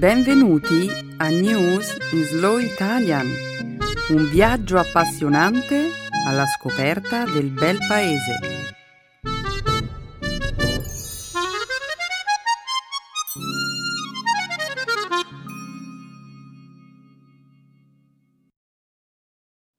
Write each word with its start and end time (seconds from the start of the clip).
Benvenuti 0.00 0.88
a 1.18 1.28
News 1.28 1.94
in 2.12 2.24
Slow 2.24 2.56
Italian, 2.56 3.26
un 4.08 4.30
viaggio 4.30 4.78
appassionante 4.78 5.90
alla 6.26 6.46
scoperta 6.46 7.26
del 7.26 7.50
bel 7.50 7.76
paese. 7.86 8.38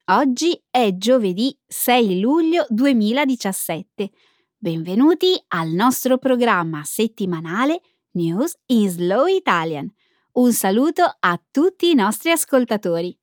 Oggi 0.06 0.64
è 0.69 0.96
giovedì 0.97 1.57
6 1.65 2.19
luglio 2.19 2.68
2017. 2.69 4.11
Benvenuti 4.56 5.43
al 5.47 5.69
nostro 5.69 6.19
programma 6.19 6.83
settimanale 6.83 7.82
News 8.11 8.56
in 8.68 8.88
Slow 8.88 9.25
Italian. 9.25 9.92
Un 10.34 10.54
saluto 10.54 11.04
a 11.20 11.42
tutti 11.52 11.90
i 11.90 11.94
nostri 11.94 12.32
ascoltatori. 12.32 13.14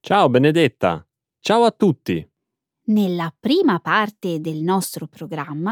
Ciao 0.00 0.30
Benedetta, 0.30 1.06
ciao 1.40 1.64
a 1.64 1.70
tutti. 1.70 2.26
Nella 2.84 3.34
prima 3.38 3.80
parte 3.80 4.40
del 4.40 4.62
nostro 4.62 5.06
programma, 5.08 5.70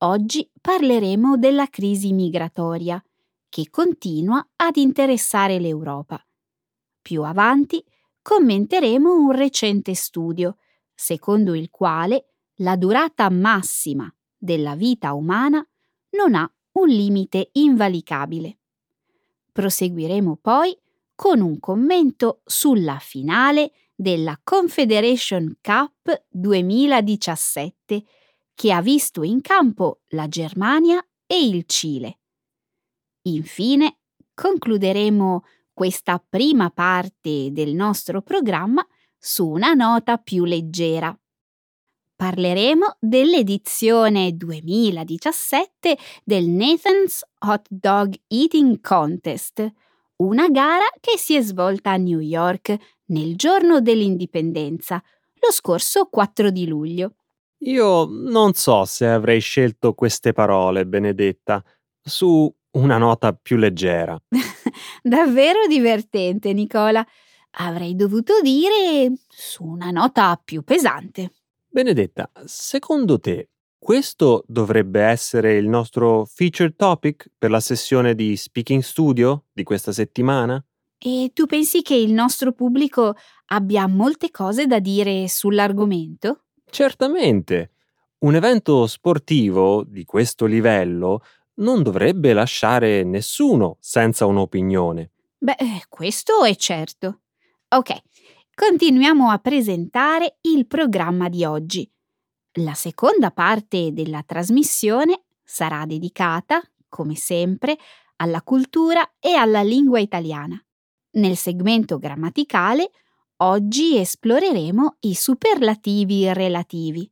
oggi 0.00 0.50
parleremo 0.60 1.38
della 1.38 1.66
crisi 1.68 2.12
migratoria 2.12 3.02
che 3.48 3.70
continua 3.70 4.46
ad 4.56 4.76
interessare 4.76 5.58
l'Europa. 5.58 6.22
Più 7.00 7.22
avanti 7.22 7.82
commenteremo 8.20 9.14
un 9.14 9.32
recente 9.32 9.94
studio, 9.94 10.58
secondo 10.94 11.54
il 11.54 11.70
quale 11.70 12.34
la 12.56 12.76
durata 12.76 13.30
massima 13.30 14.14
della 14.36 14.74
vita 14.74 15.14
umana 15.14 15.66
non 16.10 16.34
ha 16.34 16.54
un 16.72 16.88
limite 16.88 17.48
invalicabile. 17.52 18.58
Proseguiremo 19.52 20.38
poi 20.40 20.76
con 21.14 21.40
un 21.40 21.60
commento 21.60 22.40
sulla 22.44 22.98
finale 22.98 23.72
della 23.94 24.40
Confederation 24.42 25.58
Cup 25.60 26.24
2017 26.28 28.04
che 28.54 28.72
ha 28.72 28.82
visto 28.82 29.22
in 29.22 29.40
campo 29.40 30.00
la 30.08 30.26
Germania 30.26 31.04
e 31.26 31.46
il 31.46 31.64
Cile. 31.66 32.18
Infine 33.22 33.98
concluderemo 34.34 35.44
questa 35.72 36.22
prima 36.26 36.70
parte 36.70 37.50
del 37.52 37.74
nostro 37.74 38.22
programma 38.22 38.86
su 39.18 39.48
una 39.48 39.74
nota 39.74 40.18
più 40.18 40.44
leggera. 40.44 41.16
Parleremo 42.22 42.98
dell'edizione 43.00 44.36
2017 44.36 45.98
del 46.22 46.44
Nathan's 46.44 47.26
Hot 47.40 47.66
Dog 47.68 48.14
Eating 48.28 48.80
Contest, 48.80 49.68
una 50.18 50.48
gara 50.48 50.84
che 51.00 51.18
si 51.18 51.34
è 51.34 51.42
svolta 51.42 51.90
a 51.90 51.96
New 51.96 52.20
York 52.20 52.76
nel 53.06 53.34
giorno 53.34 53.80
dell'indipendenza, 53.80 55.02
lo 55.40 55.50
scorso 55.50 56.04
4 56.04 56.52
di 56.52 56.68
luglio. 56.68 57.14
Io 57.64 58.04
non 58.04 58.52
so 58.52 58.84
se 58.84 59.08
avrei 59.08 59.40
scelto 59.40 59.92
queste 59.94 60.32
parole, 60.32 60.86
Benedetta, 60.86 61.60
su 62.00 62.48
una 62.76 62.98
nota 62.98 63.32
più 63.32 63.56
leggera. 63.56 64.16
Davvero 65.02 65.66
divertente, 65.66 66.52
Nicola. 66.52 67.04
Avrei 67.54 67.96
dovuto 67.96 68.40
dire 68.40 69.12
su 69.28 69.64
una 69.64 69.90
nota 69.90 70.40
più 70.42 70.62
pesante. 70.62 71.32
Benedetta, 71.74 72.30
secondo 72.44 73.18
te 73.18 73.48
questo 73.78 74.44
dovrebbe 74.46 75.00
essere 75.00 75.56
il 75.56 75.66
nostro 75.70 76.26
feature 76.26 76.74
topic 76.76 77.30
per 77.38 77.48
la 77.48 77.60
sessione 77.60 78.14
di 78.14 78.36
Speaking 78.36 78.82
Studio 78.82 79.46
di 79.50 79.62
questa 79.62 79.90
settimana? 79.90 80.62
E 80.98 81.30
tu 81.32 81.46
pensi 81.46 81.80
che 81.80 81.94
il 81.94 82.12
nostro 82.12 82.52
pubblico 82.52 83.16
abbia 83.46 83.86
molte 83.86 84.30
cose 84.30 84.66
da 84.66 84.80
dire 84.80 85.26
sull'argomento? 85.28 86.42
Certamente. 86.68 87.70
Un 88.18 88.34
evento 88.34 88.86
sportivo 88.86 89.82
di 89.82 90.04
questo 90.04 90.44
livello 90.44 91.22
non 91.54 91.82
dovrebbe 91.82 92.34
lasciare 92.34 93.02
nessuno 93.02 93.78
senza 93.80 94.26
un'opinione. 94.26 95.10
Beh, 95.38 95.56
questo 95.88 96.44
è 96.44 96.54
certo. 96.54 97.22
Ok, 97.68 97.98
continuiamo 98.54 99.30
a 99.30 99.38
presentare 99.38 100.38
il 100.42 100.66
programma 100.66 101.28
di 101.28 101.44
oggi. 101.44 101.90
La 102.60 102.74
seconda 102.74 103.30
parte 103.30 103.92
della 103.92 104.22
trasmissione 104.22 105.24
sarà 105.42 105.86
dedicata, 105.86 106.62
come 106.88 107.14
sempre, 107.14 107.78
alla 108.16 108.42
cultura 108.42 109.14
e 109.18 109.32
alla 109.32 109.62
lingua 109.62 109.98
italiana. 110.00 110.62
Nel 111.12 111.36
segmento 111.36 111.98
grammaticale, 111.98 112.90
oggi 113.38 113.96
esploreremo 113.96 114.96
i 115.00 115.14
superlativi 115.14 116.30
relativi. 116.32 117.10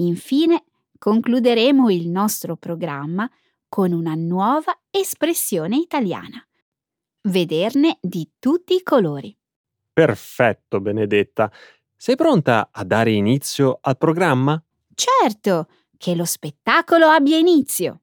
Infine, 0.00 0.64
concluderemo 0.98 1.88
il 1.90 2.08
nostro 2.08 2.56
programma 2.56 3.30
con 3.68 3.92
una 3.92 4.14
nuova 4.14 4.76
espressione 4.90 5.76
italiana. 5.76 6.44
Vederne 7.28 7.98
di 8.00 8.28
tutti 8.38 8.74
i 8.74 8.82
colori. 8.82 9.37
Perfetto, 9.98 10.80
Benedetta. 10.80 11.50
Sei 11.96 12.14
pronta 12.14 12.68
a 12.70 12.84
dare 12.84 13.10
inizio 13.10 13.78
al 13.80 13.96
programma? 13.96 14.62
Certo, 14.94 15.66
che 15.96 16.14
lo 16.14 16.24
spettacolo 16.24 17.06
abbia 17.06 17.36
inizio. 17.36 18.02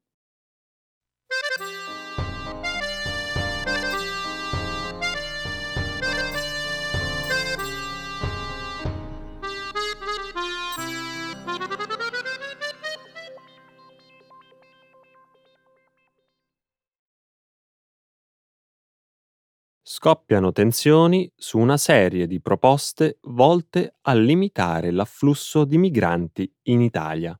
Scoppiano 19.87 20.51
tensioni 20.51 21.31
su 21.35 21.59
una 21.59 21.77
serie 21.77 22.25
di 22.25 22.41
proposte 22.41 23.19
volte 23.25 23.97
a 24.01 24.15
limitare 24.15 24.89
l'afflusso 24.89 25.63
di 25.63 25.77
migranti 25.77 26.51
in 26.63 26.81
Italia. 26.81 27.39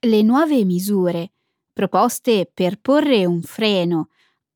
Le 0.00 0.22
nuove 0.22 0.64
misure 0.64 1.32
proposte 1.74 2.50
per 2.50 2.80
porre 2.80 3.26
un 3.26 3.42
freno 3.42 4.08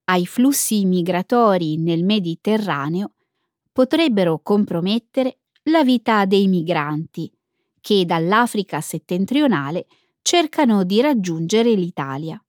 ai 0.05 0.25
flussi 0.25 0.87
migratori 0.87 1.77
nel 1.77 2.03
Mediterraneo 2.03 3.17
potrebbero 3.71 4.39
compromettere 4.39 5.41
la 5.65 5.85
vita 5.85 6.25
dei 6.25 6.49
migranti 6.49 7.31
che 7.79 8.07
dall'Africa 8.07 8.81
settentrionale 8.81 9.87
cercano 10.23 10.83
di 10.85 11.03
raggiungere 11.03 11.75
l'Italia. 11.75 12.43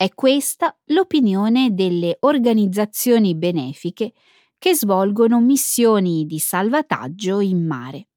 È 0.00 0.08
questa 0.14 0.74
l'opinione 0.86 1.74
delle 1.74 2.16
organizzazioni 2.20 3.34
benefiche 3.34 4.14
che 4.56 4.74
svolgono 4.74 5.42
missioni 5.42 6.24
di 6.24 6.38
salvataggio 6.38 7.40
in 7.40 7.66
mare. 7.66 8.08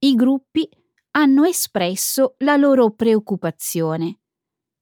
I 0.00 0.16
gruppi 0.16 0.68
hanno 1.12 1.44
espresso 1.44 2.34
la 2.38 2.56
loro 2.56 2.90
preoccupazione 2.90 4.22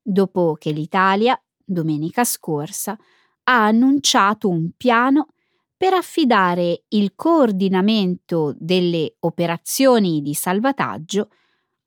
dopo 0.01 0.57
che 0.59 0.71
l'Italia, 0.71 1.39
domenica 1.63 2.25
scorsa, 2.25 2.97
ha 3.43 3.67
annunciato 3.67 4.49
un 4.49 4.71
piano 4.75 5.35
per 5.77 5.93
affidare 5.93 6.85
il 6.89 7.15
coordinamento 7.15 8.55
delle 8.57 9.17
operazioni 9.21 10.23
di 10.23 10.33
salvataggio 10.33 11.29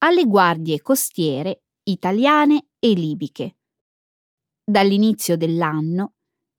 alle 0.04 0.25
guardie 0.25 0.83
costiere 0.83 1.63
italiane 1.81 2.68
e 2.77 2.94
libiche 2.94 3.56
dall'inizio 4.69 5.36
dell'anno 5.36 6.13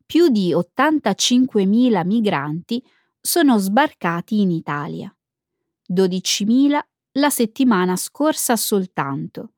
più 0.04 0.28
di 0.28 0.52
85.000 0.52 2.04
migranti 2.04 2.84
sono 3.20 3.58
sbarcati 3.58 4.40
in 4.40 4.50
Italia, 4.50 5.16
12.000 5.92 6.80
la 7.12 7.30
settimana 7.30 7.94
scorsa 7.94 8.56
soltanto. 8.56 9.52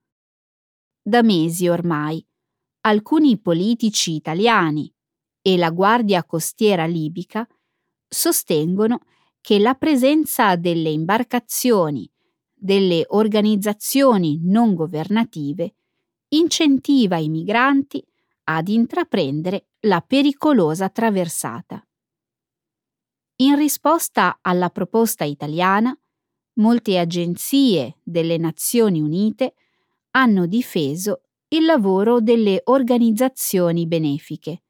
Da 1.01 1.23
mesi 1.23 1.69
ormai 1.69 2.25
alcuni 2.83 3.39
politici 3.39 4.13
italiani 4.13 4.93
e 5.41 5.57
la 5.57 5.71
Guardia 5.71 6.23
Costiera 6.25 6.85
libica 6.85 7.49
sostengono 8.07 9.01
che 9.41 9.59
la 9.59 9.75
presenza 9.75 10.57
delle 10.57 10.91
imbarcazioni 10.91 12.09
delle 12.53 13.05
organizzazioni 13.09 14.41
non 14.43 14.75
governative 14.75 15.75
incentiva 16.29 17.17
i 17.17 17.29
migranti 17.29 18.05
ad 18.45 18.69
intraprendere 18.69 19.69
la 19.81 20.01
pericolosa 20.01 20.89
traversata. 20.89 21.85
In 23.37 23.57
risposta 23.57 24.39
alla 24.41 24.71
proposta 24.71 25.25
italiana, 25.25 25.97
molte 26.55 26.99
agenzie 26.99 27.99
delle 28.03 28.37
Nazioni 28.37 29.01
Unite 29.01 29.55
hanno 30.11 30.47
difeso 30.47 31.23
il 31.49 31.65
lavoro 31.65 32.21
delle 32.21 32.61
organizzazioni 32.65 33.87
benefiche, 33.87 34.63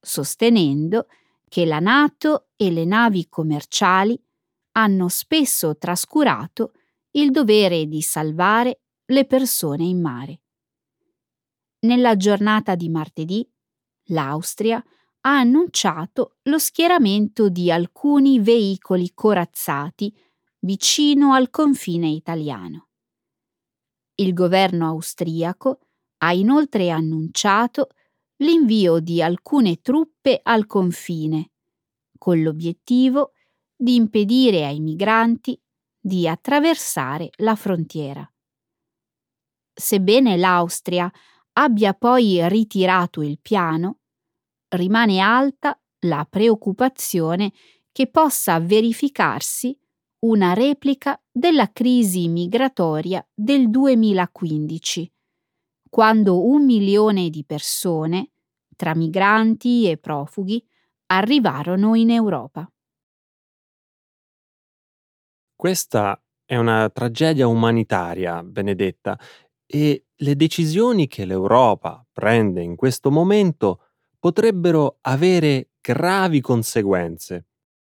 sostenendo 0.00 1.06
che 1.48 1.64
la 1.64 1.78
Nato 1.78 2.48
e 2.56 2.70
le 2.70 2.84
navi 2.84 3.28
commerciali 3.28 4.20
hanno 4.72 5.08
spesso 5.08 5.76
trascurato 5.76 6.72
il 7.12 7.30
dovere 7.30 7.86
di 7.86 8.00
salvare 8.00 8.80
le 9.06 9.26
persone 9.26 9.84
in 9.84 10.00
mare. 10.00 10.41
Nella 11.84 12.16
giornata 12.16 12.76
di 12.76 12.88
martedì, 12.88 13.44
l'Austria 14.10 14.76
ha 15.22 15.38
annunciato 15.38 16.36
lo 16.42 16.58
schieramento 16.58 17.48
di 17.48 17.72
alcuni 17.72 18.38
veicoli 18.38 19.10
corazzati 19.12 20.14
vicino 20.60 21.32
al 21.34 21.50
confine 21.50 22.08
italiano. 22.08 22.88
Il 24.14 24.32
governo 24.32 24.86
austriaco 24.86 25.80
ha 26.18 26.32
inoltre 26.32 26.90
annunciato 26.90 27.88
l'invio 28.36 29.00
di 29.00 29.20
alcune 29.20 29.80
truppe 29.80 30.38
al 30.40 30.66
confine, 30.66 31.50
con 32.16 32.40
l'obiettivo 32.42 33.32
di 33.74 33.96
impedire 33.96 34.66
ai 34.66 34.78
migranti 34.78 35.60
di 35.98 36.28
attraversare 36.28 37.30
la 37.38 37.56
frontiera. 37.56 38.24
Sebbene 39.74 40.36
l'Austria 40.36 41.10
abbia 41.54 41.94
poi 41.94 42.48
ritirato 42.48 43.22
il 43.22 43.38
piano, 43.40 43.98
rimane 44.68 45.18
alta 45.18 45.78
la 46.06 46.26
preoccupazione 46.28 47.52
che 47.92 48.06
possa 48.08 48.58
verificarsi 48.58 49.78
una 50.20 50.52
replica 50.54 51.20
della 51.30 51.70
crisi 51.72 52.28
migratoria 52.28 53.26
del 53.34 53.70
2015, 53.70 55.12
quando 55.90 56.46
un 56.46 56.64
milione 56.64 57.28
di 57.28 57.44
persone, 57.44 58.30
tra 58.76 58.94
migranti 58.94 59.90
e 59.90 59.98
profughi, 59.98 60.64
arrivarono 61.06 61.94
in 61.94 62.10
Europa. 62.10 62.70
Questa 65.54 66.20
è 66.44 66.56
una 66.56 66.88
tragedia 66.90 67.46
umanitaria, 67.46 68.42
Benedetta, 68.42 69.18
e 69.74 70.04
le 70.14 70.36
decisioni 70.36 71.06
che 71.06 71.24
l'Europa 71.24 72.06
prende 72.12 72.60
in 72.60 72.76
questo 72.76 73.10
momento 73.10 73.86
potrebbero 74.18 74.98
avere 75.00 75.70
gravi 75.80 76.42
conseguenze. 76.42 77.46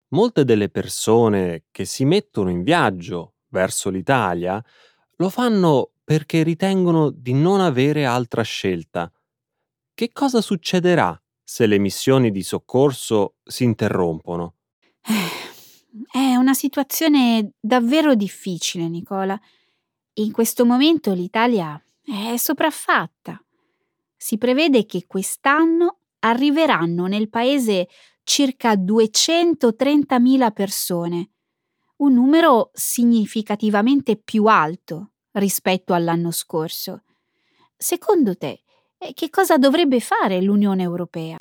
Molte 0.09 0.45
delle 0.45 0.71
persone 0.71 1.67
che 1.71 1.85
si 1.85 2.05
mettono 2.05 2.51
in 2.51 2.65
viaggio 2.65 3.35
verso 3.51 3.91
l'Italia 3.91 4.61
lo 5.19 5.31
fanno 5.31 5.93
perché 6.03 6.43
ritengono 6.43 7.11
di 7.11 7.33
non 7.33 7.61
avere 7.61 8.05
altra 8.05 8.43
scelta. 8.43 9.13
Che 9.95 10.11
cosa 10.13 10.41
succederà 10.41 11.17
se 11.45 11.67
le 11.67 11.79
missioni 11.79 12.33
di 12.33 12.43
soccorso 12.43 13.37
si 13.45 13.63
interrompono? 13.63 14.57
È 16.11 16.35
una 16.35 16.55
situazione 16.55 17.53
davvero 17.61 18.17
difficile, 18.17 18.89
Nicola. 18.89 19.41
In 20.19 20.32
questo 20.32 20.65
momento 20.65 21.12
l'Italia 21.12 21.81
è 22.05 22.37
sopraffatta. 22.37 23.41
Si 24.17 24.37
prevede 24.37 24.85
che 24.85 25.05
quest'anno 25.06 25.99
arriveranno 26.20 27.06
nel 27.06 27.29
paese 27.29 27.87
circa 28.25 28.75
230.000 28.75 30.53
persone, 30.53 31.31
un 31.99 32.15
numero 32.15 32.70
significativamente 32.73 34.17
più 34.17 34.47
alto 34.47 35.12
rispetto 35.32 35.94
all'anno 35.94 36.32
scorso. 36.32 37.05
Secondo 37.76 38.37
te, 38.37 38.62
eh, 38.99 39.12
che 39.15 39.31
cosa 39.31 39.56
dovrebbe 39.56 40.00
fare 40.00 40.43
l'Unione 40.43 40.82
Europea? 40.82 41.38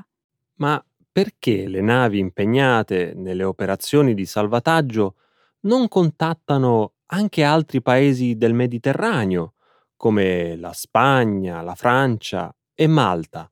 Ma 0.58 0.84
perché 1.12 1.68
le 1.68 1.82
navi 1.82 2.20
impegnate 2.20 3.14
nelle 3.16 3.44
operazioni 3.44 4.14
di 4.14 4.28
salvataggio 4.28 5.16
non 5.62 5.88
contattano 5.88 6.92
anche 7.08 7.44
altri 7.44 7.82
paesi 7.82 8.38
del 8.38 8.54
Mediterraneo, 8.54 9.54
come 9.96 10.56
la 10.56 10.74
Spagna, 10.74 11.62
la 11.62 11.76
Francia 11.76 12.56
e 12.74 12.88
Malta? 12.88 13.50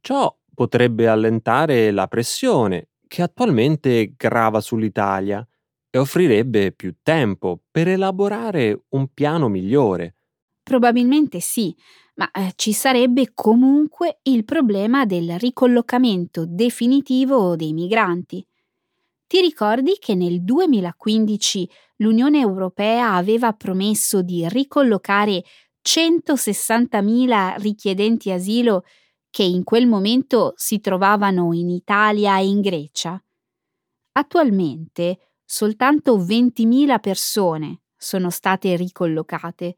Ciò 0.00 0.34
potrebbe 0.54 1.08
allentare 1.08 1.90
la 1.90 2.06
pressione 2.06 2.88
che 3.06 3.22
attualmente 3.22 4.14
grava 4.16 4.60
sull'Italia 4.60 5.46
e 5.90 5.98
offrirebbe 5.98 6.72
più 6.72 6.94
tempo 7.02 7.60
per 7.70 7.88
elaborare 7.88 8.84
un 8.90 9.08
piano 9.12 9.48
migliore. 9.48 10.14
Probabilmente 10.62 11.40
sì, 11.40 11.74
ma 12.14 12.30
eh, 12.30 12.52
ci 12.54 12.72
sarebbe 12.72 13.32
comunque 13.34 14.20
il 14.24 14.44
problema 14.44 15.04
del 15.04 15.38
ricollocamento 15.38 16.44
definitivo 16.46 17.56
dei 17.56 17.72
migranti. 17.72 18.46
Ti 19.30 19.40
ricordi 19.40 19.96
che 20.00 20.16
nel 20.16 20.42
2015 20.42 21.70
l'Unione 21.98 22.40
Europea 22.40 23.14
aveva 23.14 23.52
promesso 23.52 24.22
di 24.22 24.44
ricollocare 24.48 25.44
160.000 25.88 27.54
richiedenti 27.58 28.32
asilo 28.32 28.82
che 29.30 29.44
in 29.44 29.62
quel 29.62 29.86
momento 29.86 30.54
si 30.56 30.80
trovavano 30.80 31.52
in 31.52 31.68
Italia 31.68 32.40
e 32.40 32.46
in 32.46 32.60
Grecia. 32.60 33.22
Attualmente 34.14 35.34
soltanto 35.44 36.18
20.000 36.18 36.98
persone 36.98 37.82
sono 37.96 38.30
state 38.30 38.74
ricollocate 38.74 39.76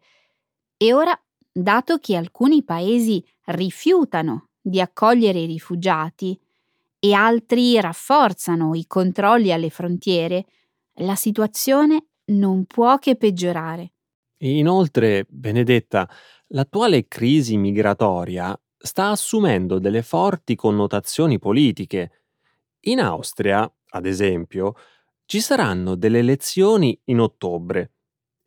e 0.79 0.95
ora, 0.95 1.15
dato 1.53 1.99
che 1.99 2.17
alcuni 2.17 2.65
paesi 2.65 3.23
rifiutano 3.45 4.49
di 4.63 4.81
accogliere 4.81 5.41
i 5.41 5.47
rifugiati 5.47 6.41
e 7.05 7.15
altri 7.15 7.81
rafforzano 7.81 8.77
i 8.77 8.87
controlli 8.87 9.51
alle 9.51 9.71
frontiere, 9.71 10.45
la 11.01 11.17
situazione 11.17 12.11
non 12.27 12.65
può 12.65 12.97
che 12.99 13.17
peggiorare. 13.17 13.95
Inoltre, 14.43 15.27
Benedetta, 15.29 16.09
l'attuale 16.49 17.09
crisi 17.09 17.57
migratoria 17.57 18.57
sta 18.79 19.09
assumendo 19.09 19.81
delle 19.81 20.03
forti 20.03 20.55
connotazioni 20.55 21.41
politiche. 21.41 22.23
In 22.83 23.01
Austria, 23.01 23.69
ad 23.89 24.07
esempio, 24.07 24.75
ci 25.25 25.41
saranno 25.41 25.97
delle 25.97 26.21
elezioni 26.21 26.97
in 27.07 27.19
ottobre. 27.19 27.95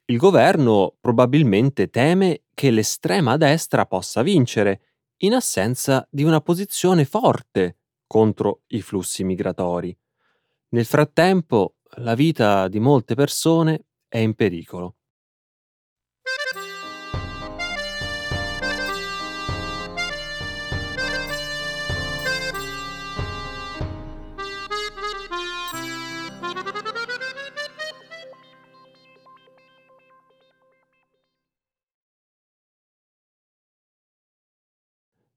Il 0.06 0.16
governo 0.16 0.96
probabilmente 1.02 1.90
teme 1.90 2.44
che 2.54 2.72
l'estrema 2.72 3.36
destra 3.36 3.86
possa 3.86 4.22
vincere, 4.22 4.82
in 5.24 5.34
assenza 5.34 6.08
di 6.10 6.24
una 6.24 6.40
posizione 6.40 7.04
forte 7.04 7.80
contro 8.08 8.62
i 8.68 8.82
flussi 8.82 9.24
migratori. 9.24 9.96
Nel 10.70 10.86
frattempo, 10.86 11.76
la 11.98 12.16
vita 12.16 12.68
di 12.68 12.80
molte 12.80 13.16
persone 13.16 13.86
è 14.08 14.18
in 14.18 14.34
pericolo. 14.34 14.96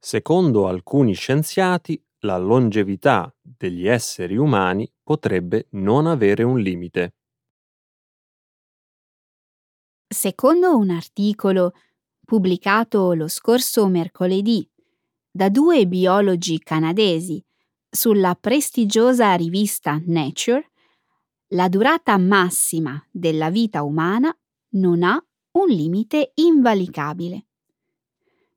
Secondo 0.09 0.67
alcuni 0.69 1.13
scienziati, 1.13 2.03
la 2.21 2.37
longevità 2.37 3.33
degli 3.41 3.87
esseri 3.87 4.37
umani 4.37 4.91
potrebbe 5.03 5.69
non 5.71 6.07
avere 6.07 6.43
un 6.43 6.59
limite. 6.59 7.15
Secondo 10.07 10.77
un 10.77 10.91
articolo 10.91 11.73
pubblicato 12.25 13.13
lo 13.13 13.29
scorso 13.29 13.87
mercoledì 13.89 14.69
da 15.31 15.49
due 15.49 15.87
biologi 15.87 16.59
canadesi 16.59 17.45
sulla 17.89 18.35
prestigiosa 18.35 19.35
rivista 19.35 20.01
Nature, 20.05 20.71
la 21.53 21.69
durata 21.69 22.17
massima 22.19 23.03
della 23.11 23.51
vita 23.51 23.83
umana 23.83 24.37
non 24.71 25.03
ha 25.03 25.23
un 25.53 25.69
limite 25.69 26.33
invalicabile. 26.35 27.47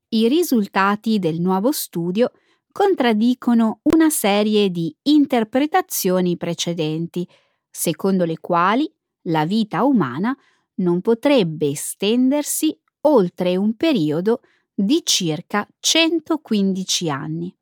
I 0.08 0.28
risultati 0.28 1.18
del 1.18 1.40
nuovo 1.40 1.72
studio 1.72 2.32
contraddicono 2.72 3.80
una 3.82 4.10
serie 4.10 4.70
di 4.70 4.94
interpretazioni 5.02 6.36
precedenti, 6.36 7.28
secondo 7.70 8.24
le 8.24 8.38
quali 8.40 8.90
la 9.26 9.44
vita 9.44 9.84
umana 9.84 10.36
non 10.76 11.00
potrebbe 11.00 11.68
estendersi 11.68 12.76
oltre 13.02 13.56
un 13.56 13.76
periodo 13.76 14.40
di 14.74 15.02
circa 15.04 15.66
115 15.78 17.10
anni. 17.10 17.54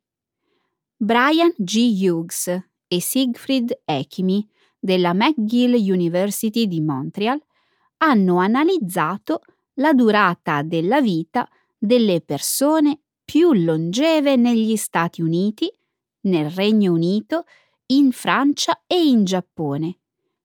Brian 0.97 1.53
G. 1.57 1.99
Hughes 2.03 2.47
e 2.87 3.01
Siegfried 3.01 3.83
Echimi 3.85 4.49
della 4.79 5.13
McGill 5.13 5.75
University 5.75 6.67
di 6.67 6.81
Montreal 6.81 7.43
hanno 7.99 8.39
analizzato 8.39 9.41
la 9.75 9.93
durata 9.93 10.63
della 10.63 11.01
vita 11.01 11.49
delle 11.77 12.21
persone 12.21 13.01
più 13.31 13.53
longeve 13.53 14.35
negli 14.35 14.75
Stati 14.75 15.23
Uniti, 15.23 15.73
nel 16.23 16.51
Regno 16.51 16.93
Unito, 16.93 17.45
in 17.93 18.11
Francia 18.11 18.83
e 18.89 19.07
in 19.07 19.23
Giappone, 19.23 19.99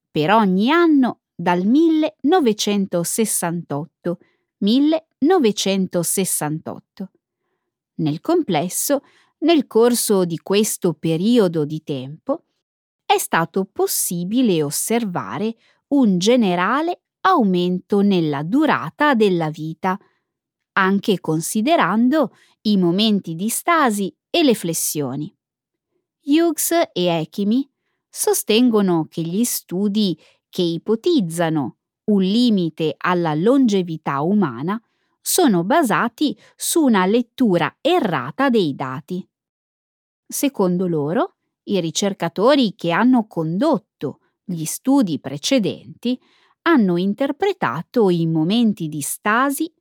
per 0.08 0.30
ogni 0.30 0.70
anno 0.70 1.22
dal 1.34 1.64
1968 1.64 4.18
1968. 4.58 7.10
Nel 7.96 8.20
complesso, 8.20 9.02
nel 9.38 9.66
corso 9.66 10.24
di 10.24 10.38
questo 10.38 10.92
periodo 10.92 11.64
di 11.64 11.82
tempo, 11.82 12.44
è 13.04 13.18
stato 13.18 13.64
possibile 13.64 14.62
osservare 14.62 15.56
un 15.88 16.18
generale 16.18 17.00
aumento 17.22 18.02
nella 18.02 18.44
durata 18.44 19.14
della 19.14 19.50
vita, 19.50 19.98
anche 20.74 21.20
considerando 21.20 22.30
i 22.66 22.76
momenti 22.76 23.34
di 23.34 23.48
stasi 23.48 24.14
e 24.28 24.42
le 24.42 24.54
flessioni. 24.54 25.32
Hughes 26.24 26.72
e 26.92 27.06
Echimi 27.06 27.68
sostengono 28.08 29.06
che 29.08 29.22
gli 29.22 29.44
studi 29.44 30.18
che 30.48 30.62
ipotizzano 30.62 31.76
un 32.06 32.22
limite 32.22 32.94
alla 32.96 33.34
longevità 33.34 34.20
umana 34.20 34.80
sono 35.20 35.64
basati 35.64 36.36
su 36.56 36.82
una 36.82 37.06
lettura 37.06 37.76
errata 37.80 38.48
dei 38.48 38.74
dati. 38.74 39.28
Secondo 40.26 40.88
loro, 40.88 41.36
i 41.64 41.80
ricercatori 41.80 42.74
che 42.74 42.90
hanno 42.90 43.26
condotto 43.26 44.20
gli 44.44 44.64
studi 44.64 45.20
precedenti 45.20 46.18
hanno 46.62 46.96
interpretato 46.96 48.10
i 48.10 48.26
momenti 48.26 48.88
di 48.88 49.00
stasi 49.00 49.72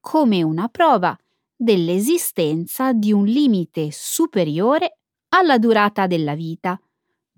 come 0.00 0.42
una 0.42 0.68
prova 0.68 1.16
dell'esistenza 1.62 2.92
di 2.92 3.12
un 3.12 3.24
limite 3.24 3.90
superiore 3.92 4.98
alla 5.28 5.58
durata 5.58 6.08
della 6.08 6.34
vita, 6.34 6.80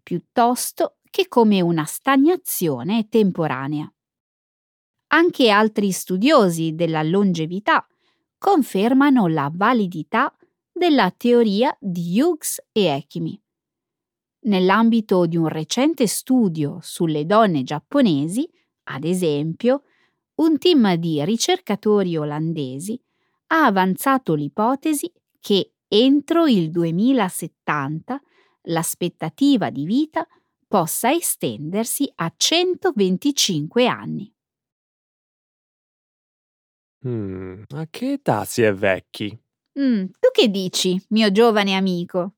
piuttosto 0.03 0.97
che 1.11 1.29
come 1.29 1.61
una 1.61 1.85
stagnazione 1.85 3.09
temporanea. 3.09 3.87
Anche 5.09 5.51
altri 5.51 5.93
studiosi 5.93 6.75
della 6.75 7.03
longevità 7.03 7.87
confermano 8.39 9.27
la 9.27 9.51
validità 9.53 10.35
della 10.73 11.11
teoria 11.11 11.77
di 11.79 12.19
Hughes 12.19 12.65
e 12.73 12.87
Echimi. 12.87 13.39
Nell'ambito 14.47 15.27
di 15.27 15.37
un 15.37 15.49
recente 15.49 16.07
studio 16.07 16.79
sulle 16.81 17.27
donne 17.27 17.63
giapponesi, 17.63 18.49
ad 18.85 19.05
esempio, 19.05 19.83
un 20.37 20.59
team 20.59 20.95
di 20.95 21.23
ricercatori 21.25 22.17
olandesi 22.17 22.99
ha 23.49 23.65
avanzato 23.67 24.35
l'ipotesi 24.35 25.13
che 25.41 25.75
entro 25.89 26.47
il 26.47 26.71
2070 26.71 28.21
l'aspettativa 28.63 29.71
di 29.71 29.85
vita 29.85 30.27
possa 30.67 31.13
estendersi 31.13 32.11
a 32.17 32.33
125 32.35 33.87
anni. 33.87 34.33
Mm, 37.07 37.63
a 37.75 37.87
che 37.91 38.13
età 38.13 38.45
si 38.45 38.63
è 38.63 38.73
vecchi? 38.73 39.39
Mm, 39.79 40.05
tu 40.19 40.31
che 40.33 40.49
dici, 40.49 41.01
mio 41.11 41.31
giovane 41.31 41.75
amico? 41.75 42.37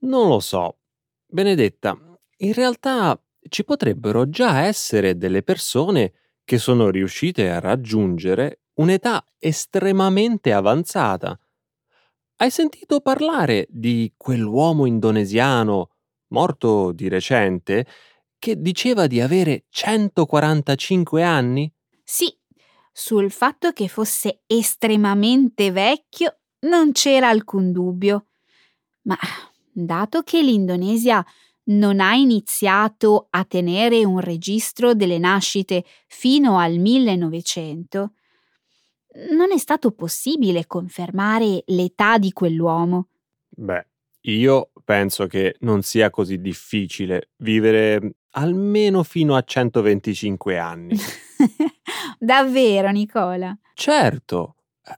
Non 0.00 0.28
lo 0.28 0.40
so. 0.40 0.78
Benedetta, 1.26 1.96
in 2.38 2.52
realtà 2.52 3.20
ci 3.48 3.64
potrebbero 3.64 4.28
già 4.28 4.62
essere 4.62 5.16
delle 5.16 5.42
persone 5.42 6.12
che 6.44 6.58
sono 6.58 6.90
riuscite 6.90 7.50
a 7.50 7.60
raggiungere 7.60 8.62
un'età 8.78 9.24
estremamente 9.38 10.52
avanzata. 10.52 11.38
Hai 12.36 12.50
sentito 12.50 13.00
parlare 13.00 13.66
di 13.68 14.12
quell'uomo 14.16 14.86
indonesiano, 14.86 15.90
morto 16.28 16.92
di 16.92 17.08
recente, 17.08 17.86
che 18.38 18.60
diceva 18.60 19.08
di 19.08 19.20
avere 19.20 19.64
145 19.68 21.22
anni? 21.24 21.72
Sì, 22.04 22.32
sul 22.92 23.30
fatto 23.30 23.72
che 23.72 23.88
fosse 23.88 24.42
estremamente 24.46 25.72
vecchio 25.72 26.38
non 26.60 26.92
c'era 26.92 27.28
alcun 27.28 27.72
dubbio. 27.72 28.26
Ma 29.02 29.16
dato 29.72 30.22
che 30.22 30.40
l'Indonesia 30.40 31.24
non 31.70 32.00
ha 32.00 32.14
iniziato 32.14 33.26
a 33.30 33.44
tenere 33.44 34.04
un 34.04 34.20
registro 34.20 34.94
delle 34.94 35.18
nascite 35.18 35.84
fino 36.06 36.58
al 36.58 36.78
1900, 36.78 38.12
non 39.30 39.52
è 39.52 39.58
stato 39.58 39.90
possibile 39.90 40.66
confermare 40.66 41.62
l'età 41.66 42.18
di 42.18 42.32
quell'uomo. 42.32 43.08
Beh, 43.48 43.86
io 44.22 44.70
penso 44.84 45.26
che 45.26 45.56
non 45.60 45.82
sia 45.82 46.10
così 46.10 46.40
difficile 46.40 47.30
vivere 47.38 48.14
almeno 48.30 49.02
fino 49.02 49.34
a 49.34 49.42
125 49.42 50.58
anni. 50.58 50.96
Davvero, 52.18 52.90
Nicola? 52.90 53.56
Certo, 53.74 54.56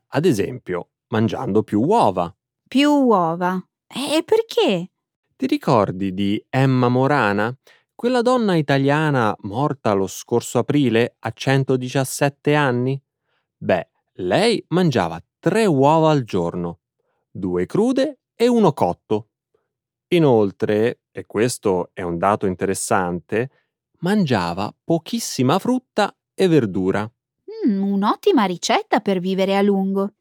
ad 0.08 0.24
esempio, 0.24 0.90
mangiando 1.08 1.62
più 1.62 1.80
uova. 1.80 2.34
Più 2.66 2.90
uova? 2.90 3.62
E 3.86 4.22
perché? 4.24 4.90
Ti 5.36 5.46
ricordi 5.46 6.12
di 6.12 6.44
Emma 6.48 6.88
Morana? 6.88 7.54
Quella 7.94 8.22
donna 8.22 8.56
italiana 8.56 9.34
morta 9.40 9.92
lo 9.92 10.06
scorso 10.06 10.58
aprile 10.58 11.16
a 11.18 11.30
117 11.30 12.54
anni? 12.54 13.00
Beh, 13.56 13.88
lei 14.20 14.62
mangiava 14.68 15.22
tre 15.38 15.66
uova 15.66 16.10
al 16.10 16.22
giorno, 16.24 16.80
due 17.30 17.66
crude 17.66 18.20
e 18.34 18.48
uno 18.48 18.72
cotto. 18.72 19.28
Inoltre, 20.08 21.00
e 21.10 21.24
questo 21.26 21.90
è 21.92 22.02
un 22.02 22.18
dato 22.18 22.46
interessante, 22.46 23.50
mangiava 24.00 24.74
pochissima 24.84 25.58
frutta 25.58 26.14
e 26.34 26.48
verdura. 26.48 27.10
Mm, 27.66 27.82
un'ottima 27.82 28.44
ricetta 28.44 29.00
per 29.00 29.20
vivere 29.20 29.56
a 29.56 29.62
lungo. 29.62 30.14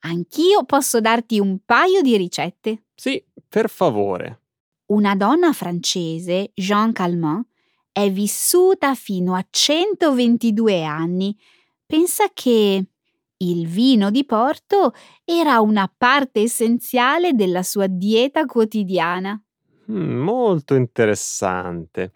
Anch'io 0.00 0.64
posso 0.64 1.00
darti 1.00 1.38
un 1.38 1.58
paio 1.64 2.02
di 2.02 2.16
ricette. 2.16 2.84
Sì, 2.94 3.22
per 3.48 3.70
favore. 3.70 4.40
Una 4.86 5.16
donna 5.16 5.52
francese, 5.52 6.50
Jean 6.54 6.92
Calment, 6.92 7.46
è 7.90 8.10
vissuta 8.10 8.94
fino 8.94 9.34
a 9.34 9.44
122 9.48 10.84
anni. 10.84 11.36
Pensa 11.86 12.26
che 12.32 12.84
il 13.38 13.66
vino 13.66 14.10
di 14.10 14.24
Porto 14.24 14.92
era 15.24 15.60
una 15.60 15.92
parte 15.94 16.42
essenziale 16.42 17.32
della 17.32 17.62
sua 17.62 17.86
dieta 17.86 18.44
quotidiana. 18.46 19.40
Mm, 19.90 20.18
molto 20.20 20.74
interessante. 20.74 22.12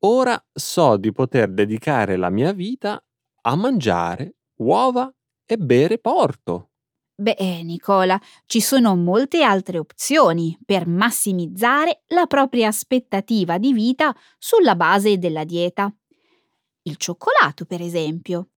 Ora 0.00 0.42
so 0.52 0.96
di 0.96 1.12
poter 1.12 1.50
dedicare 1.52 2.16
la 2.16 2.30
mia 2.30 2.52
vita 2.52 3.02
a 3.42 3.56
mangiare 3.56 4.36
uova 4.56 5.12
e 5.44 5.56
bere 5.56 5.98
porto. 5.98 6.70
Beh, 7.20 7.36
eh, 7.36 7.62
Nicola, 7.62 8.18
ci 8.46 8.62
sono 8.62 8.96
molte 8.96 9.42
altre 9.42 9.78
opzioni 9.78 10.58
per 10.64 10.86
massimizzare 10.86 12.04
la 12.08 12.26
propria 12.26 12.68
aspettativa 12.68 13.58
di 13.58 13.74
vita 13.74 14.14
sulla 14.38 14.74
base 14.74 15.18
della 15.18 15.44
dieta. 15.44 15.94
Il 16.82 16.96
cioccolato, 16.96 17.66
per 17.66 17.82
esempio. 17.82 18.49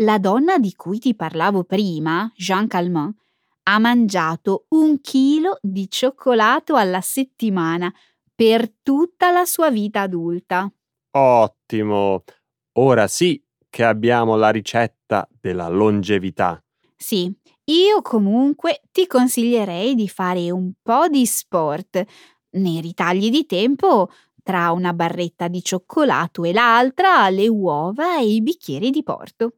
La 0.00 0.18
donna 0.18 0.58
di 0.58 0.74
cui 0.74 1.00
ti 1.00 1.16
parlavo 1.16 1.64
prima, 1.64 2.30
Jean 2.36 2.68
Calment, 2.68 3.16
ha 3.64 3.78
mangiato 3.80 4.66
un 4.68 5.00
chilo 5.00 5.58
di 5.60 5.90
cioccolato 5.90 6.76
alla 6.76 7.00
settimana 7.00 7.92
per 8.32 8.72
tutta 8.80 9.32
la 9.32 9.44
sua 9.44 9.70
vita 9.70 10.02
adulta. 10.02 10.72
Ottimo! 11.16 12.22
Ora 12.74 13.08
sì 13.08 13.42
che 13.68 13.82
abbiamo 13.82 14.36
la 14.36 14.50
ricetta 14.50 15.28
della 15.40 15.66
longevità. 15.66 16.62
Sì, 16.96 17.36
io 17.64 18.00
comunque 18.00 18.82
ti 18.92 19.08
consiglierei 19.08 19.96
di 19.96 20.08
fare 20.08 20.52
un 20.52 20.74
po' 20.80 21.08
di 21.08 21.26
sport 21.26 22.04
nei 22.50 22.80
ritagli 22.80 23.30
di 23.30 23.46
tempo 23.46 24.10
tra 24.44 24.70
una 24.70 24.92
barretta 24.92 25.48
di 25.48 25.62
cioccolato 25.62 26.44
e 26.44 26.52
l'altra, 26.52 27.28
le 27.30 27.48
uova 27.48 28.18
e 28.20 28.26
i 28.26 28.40
bicchieri 28.40 28.90
di 28.90 29.02
porto. 29.02 29.57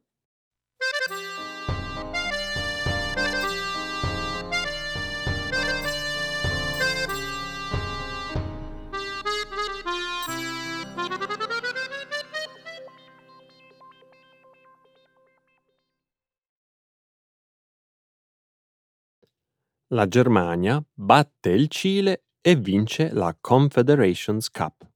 La 19.93 20.07
Germania 20.07 20.81
batte 20.93 21.49
il 21.49 21.67
Cile 21.67 22.27
e 22.39 22.55
vince 22.55 23.11
la 23.11 23.35
Confederations 23.37 24.49
Cup. 24.49 24.89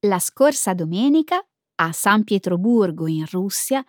La 0.00 0.18
scorsa 0.18 0.74
domenica, 0.74 1.42
a 1.76 1.92
San 1.92 2.24
Pietroburgo 2.24 3.06
in 3.06 3.24
Russia, 3.30 3.82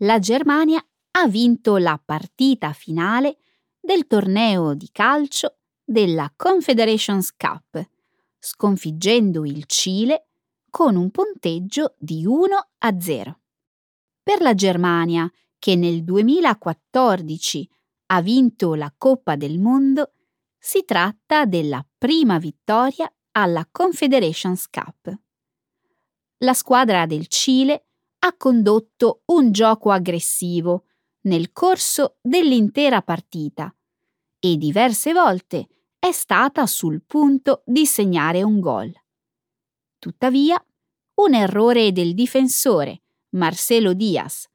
la 0.00 0.18
Germania 0.18 0.86
ha 1.12 1.26
vinto 1.28 1.78
la 1.78 1.98
partita 2.04 2.74
finale 2.74 3.38
del 3.80 4.06
torneo 4.06 4.74
di 4.74 4.90
calcio 4.92 5.60
della 5.82 6.30
Confederations 6.36 7.34
Cup, 7.34 7.88
sconfiggendo 8.38 9.46
il 9.46 9.64
Cile 9.64 10.26
con 10.68 10.94
un 10.94 11.10
punteggio 11.10 11.94
di 11.96 12.26
1 12.26 12.68
a 12.80 13.00
0. 13.00 13.40
Per 14.22 14.42
la 14.42 14.52
Germania, 14.52 15.26
che 15.62 15.76
nel 15.76 16.02
2014 16.02 17.70
ha 18.06 18.20
vinto 18.20 18.74
la 18.74 18.92
Coppa 18.98 19.36
del 19.36 19.60
Mondo, 19.60 20.14
si 20.58 20.84
tratta 20.84 21.44
della 21.44 21.86
prima 21.96 22.38
vittoria 22.38 23.08
alla 23.30 23.68
Confederations 23.70 24.68
Cup. 24.68 25.16
La 26.38 26.52
squadra 26.52 27.06
del 27.06 27.28
Cile 27.28 27.86
ha 28.18 28.34
condotto 28.36 29.22
un 29.26 29.52
gioco 29.52 29.92
aggressivo 29.92 30.86
nel 31.26 31.52
corso 31.52 32.16
dell'intera 32.20 33.00
partita 33.00 33.72
e 34.40 34.56
diverse 34.56 35.12
volte 35.12 35.68
è 35.96 36.10
stata 36.10 36.66
sul 36.66 37.04
punto 37.06 37.62
di 37.64 37.86
segnare 37.86 38.42
un 38.42 38.58
gol. 38.58 38.92
Tuttavia, 40.00 40.60
un 41.20 41.34
errore 41.34 41.92
del 41.92 42.14
difensore 42.14 43.02
Marcelo 43.34 43.94
Diaz 43.94 44.50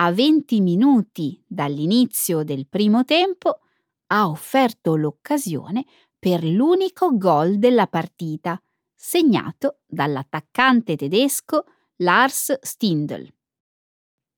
a 0.00 0.12
20 0.12 0.60
minuti 0.60 1.42
dall'inizio 1.46 2.44
del 2.44 2.68
primo 2.68 3.04
tempo 3.04 3.60
ha 4.08 4.28
offerto 4.28 4.94
l'occasione 4.94 5.84
per 6.18 6.44
l'unico 6.44 7.16
gol 7.16 7.58
della 7.58 7.88
partita, 7.88 8.60
segnato 8.94 9.80
dall'attaccante 9.86 10.94
tedesco 10.94 11.64
Lars 11.96 12.58
Stindl. 12.60 13.28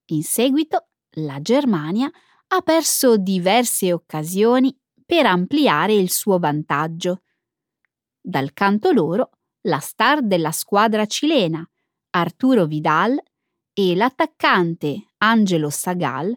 In 0.07 0.23
seguito 0.23 0.89
la 1.17 1.41
Germania 1.43 2.11
ha 2.49 2.61
perso 2.63 3.19
diverse 3.19 3.93
occasioni 3.93 4.75
per 5.05 5.27
ampliare 5.27 5.93
il 5.93 6.11
suo 6.11 6.39
vantaggio. 6.39 7.23
Dal 8.19 8.53
canto 8.55 8.93
loro, 8.93 9.31
la 9.63 9.79
star 9.79 10.23
della 10.23 10.53
squadra 10.53 11.05
cilena, 11.05 11.69
Arturo 12.11 12.65
Vidal, 12.65 13.21
e 13.73 13.95
l'attaccante 13.95 15.10
Angelo 15.23 15.69
Sagal 15.69 16.35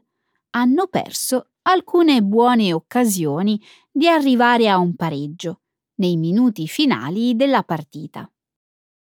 hanno 0.51 0.87
perso 0.87 1.51
alcune 1.63 2.21
buone 2.21 2.73
occasioni 2.73 3.61
di 3.89 4.09
arrivare 4.09 4.67
a 4.67 4.77
un 4.77 4.95
pareggio 4.95 5.61
nei 5.95 6.17
minuti 6.17 6.67
finali 6.67 7.35
della 7.37 7.63
partita. 7.63 8.29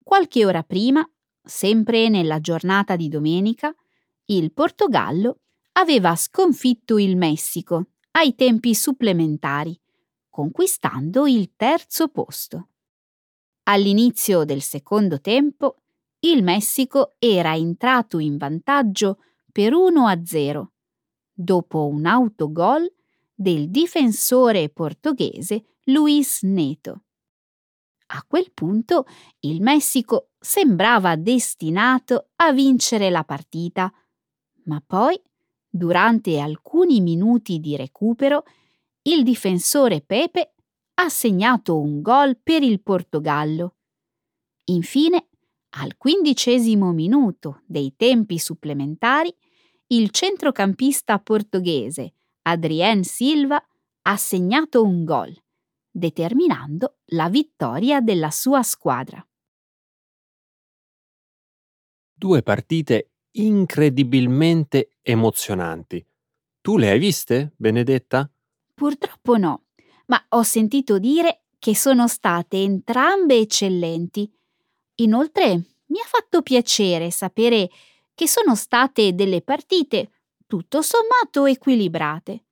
Qualche 0.02 0.46
ora 0.46 0.62
prima, 0.62 1.06
sempre 1.42 2.08
nella 2.08 2.40
giornata 2.40 2.96
di 2.96 3.08
domenica, 3.08 3.74
il 4.26 4.52
Portogallo 4.54 5.40
aveva 5.72 6.16
sconfitto 6.16 6.96
il 6.96 7.18
Messico 7.18 7.90
ai 8.12 8.34
tempi 8.34 8.74
supplementari, 8.74 9.78
conquistando 10.30 11.26
il 11.26 11.52
terzo 11.56 12.08
posto. 12.08 12.68
All'inizio 13.64 14.44
del 14.44 14.62
secondo 14.62 15.20
tempo, 15.20 15.82
il 16.20 16.42
Messico 16.42 17.16
era 17.18 17.54
entrato 17.54 18.18
in 18.18 18.38
vantaggio 18.38 19.18
per 19.58 19.74
1 19.74 20.06
a 20.06 20.24
0, 20.24 20.72
dopo 21.32 21.88
un 21.88 22.06
autogol 22.06 22.88
del 23.34 23.70
difensore 23.70 24.68
portoghese 24.68 25.78
Luis 25.86 26.42
Neto. 26.42 27.02
A 28.06 28.24
quel 28.24 28.52
punto 28.52 29.04
il 29.40 29.60
Messico 29.60 30.30
sembrava 30.38 31.16
destinato 31.16 32.28
a 32.36 32.52
vincere 32.52 33.10
la 33.10 33.24
partita, 33.24 33.92
ma 34.66 34.80
poi, 34.86 35.20
durante 35.68 36.38
alcuni 36.38 37.00
minuti 37.00 37.58
di 37.58 37.74
recupero, 37.74 38.44
il 39.02 39.24
difensore 39.24 40.02
Pepe 40.02 40.54
ha 40.94 41.08
segnato 41.08 41.80
un 41.80 42.00
gol 42.00 42.38
per 42.40 42.62
il 42.62 42.80
Portogallo. 42.80 43.74
Infine, 44.66 45.26
al 45.70 45.96
quindicesimo 45.96 46.92
minuto 46.92 47.62
dei 47.66 47.94
tempi 47.96 48.38
supplementari, 48.38 49.34
il 49.88 50.10
centrocampista 50.10 51.18
portoghese 51.18 52.12
Adrien 52.42 53.04
Silva 53.04 53.62
ha 54.02 54.16
segnato 54.16 54.82
un 54.82 55.04
gol, 55.04 55.34
determinando 55.90 56.98
la 57.06 57.28
vittoria 57.28 58.00
della 58.00 58.30
sua 58.30 58.62
squadra. 58.62 59.24
Due 62.14 62.42
partite 62.42 63.10
incredibilmente 63.32 64.96
emozionanti. 65.02 66.04
Tu 66.60 66.76
le 66.76 66.90
hai 66.90 66.98
viste, 66.98 67.52
Benedetta? 67.56 68.30
Purtroppo 68.74 69.36
no, 69.36 69.66
ma 70.06 70.22
ho 70.30 70.42
sentito 70.42 70.98
dire 70.98 71.44
che 71.58 71.74
sono 71.74 72.08
state 72.08 72.62
entrambe 72.62 73.36
eccellenti. 73.36 74.30
Inoltre 74.96 75.52
mi 75.86 76.00
ha 76.00 76.06
fatto 76.06 76.42
piacere 76.42 77.10
sapere 77.10 77.70
che 78.18 78.26
sono 78.26 78.56
state 78.56 79.14
delle 79.14 79.42
partite 79.42 80.10
tutto 80.44 80.82
sommato 80.82 81.46
equilibrate. 81.46 82.46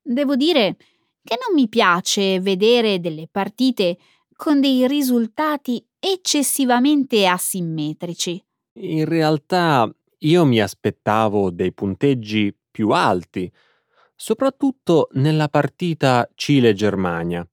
Devo 0.00 0.34
dire 0.34 0.76
che 1.22 1.36
non 1.46 1.54
mi 1.54 1.68
piace 1.68 2.40
vedere 2.40 3.00
delle 3.00 3.28
partite 3.30 3.98
con 4.34 4.62
dei 4.62 4.88
risultati 4.88 5.86
eccessivamente 5.98 7.26
asimmetrici. 7.26 8.42
In 8.78 9.04
realtà 9.04 9.94
io 10.20 10.44
mi 10.46 10.58
aspettavo 10.58 11.50
dei 11.50 11.74
punteggi 11.74 12.56
più 12.70 12.88
alti, 12.88 13.52
soprattutto 14.16 15.08
nella 15.12 15.48
partita 15.50 16.26
Cile-Germania. 16.34 17.46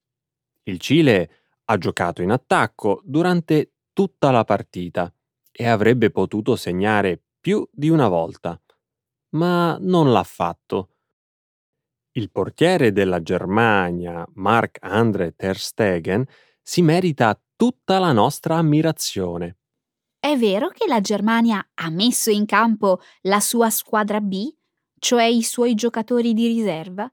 Il 0.63 0.79
Cile 0.79 1.29
ha 1.65 1.77
giocato 1.77 2.21
in 2.21 2.31
attacco 2.31 3.01
durante 3.03 3.73
tutta 3.91 4.31
la 4.31 4.45
partita 4.45 5.13
e 5.51 5.67
avrebbe 5.67 6.11
potuto 6.11 6.55
segnare 6.55 7.23
più 7.41 7.67
di 7.71 7.89
una 7.89 8.07
volta, 8.07 8.61
ma 9.31 9.77
non 9.81 10.11
l'ha 10.11 10.23
fatto. 10.23 10.89
Il 12.11 12.29
portiere 12.29 12.91
della 12.91 13.21
Germania, 13.21 14.25
Marc-André 14.35 15.33
Ter 15.35 15.57
Stegen, 15.57 16.25
si 16.61 16.81
merita 16.81 17.37
tutta 17.55 17.99
la 17.99 18.11
nostra 18.11 18.57
ammirazione. 18.57 19.57
È 20.19 20.37
vero 20.37 20.69
che 20.69 20.87
la 20.87 21.01
Germania 21.01 21.67
ha 21.73 21.89
messo 21.89 22.29
in 22.29 22.45
campo 22.45 23.01
la 23.21 23.39
sua 23.39 23.71
squadra 23.71 24.21
B, 24.21 24.53
cioè 24.99 25.23
i 25.23 25.41
suoi 25.41 25.73
giocatori 25.73 26.33
di 26.33 26.45
riserva? 26.47 27.11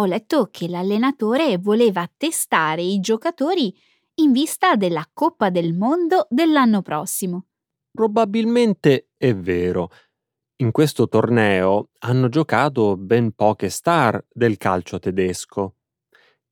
Ho 0.00 0.04
letto 0.04 0.48
che 0.50 0.68
l'allenatore 0.68 1.56
voleva 1.58 2.08
testare 2.16 2.82
i 2.82 3.00
giocatori 3.00 3.74
in 4.16 4.32
vista 4.32 4.76
della 4.76 5.08
Coppa 5.12 5.48
del 5.48 5.74
Mondo 5.74 6.26
dell'anno 6.28 6.82
prossimo. 6.82 7.47
Probabilmente 7.98 9.08
è 9.16 9.34
vero, 9.34 9.90
in 10.58 10.70
questo 10.70 11.08
torneo 11.08 11.88
hanno 11.98 12.28
giocato 12.28 12.96
ben 12.96 13.32
poche 13.32 13.70
star 13.70 14.24
del 14.32 14.56
calcio 14.56 15.00
tedesco. 15.00 15.78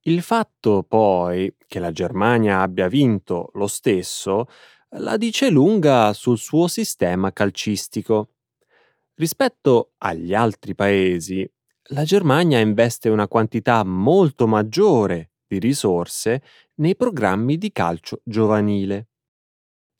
Il 0.01 0.23
fatto 0.23 0.83
poi 0.83 1.55
che 1.69 1.79
la 1.79 1.93
Germania 1.93 2.63
abbia 2.63 2.89
vinto 2.89 3.51
lo 3.53 3.69
stesso 3.69 4.47
la 4.97 5.17
dice 5.17 5.49
lunga 5.49 6.13
sul 6.15 6.37
suo 6.37 6.67
sistema 6.67 7.33
calcistico. 7.33 8.31
Rispetto 9.15 9.93
agli 9.99 10.35
altri 10.35 10.75
paesi, 10.75 11.49
la 11.91 12.03
Germania 12.03 12.59
investe 12.59 13.09
una 13.09 13.29
quantità 13.29 13.85
molto 13.85 14.49
maggiore 14.49 15.31
di 15.47 15.61
risorse 15.61 16.43
nei 16.79 16.97
programmi 16.97 17.57
di 17.57 17.71
calcio 17.71 18.21
giovanile. 18.25 19.11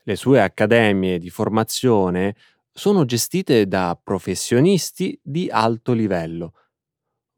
Le 0.09 0.15
sue 0.15 0.41
accademie 0.41 1.19
di 1.19 1.31
formazione 1.31 2.37
sono 2.73 3.05
gestite 3.05 3.67
da 3.67 3.99
professionisti 4.01 5.19
di 5.21 5.49
alto 5.51 5.93
livello. 5.93 6.53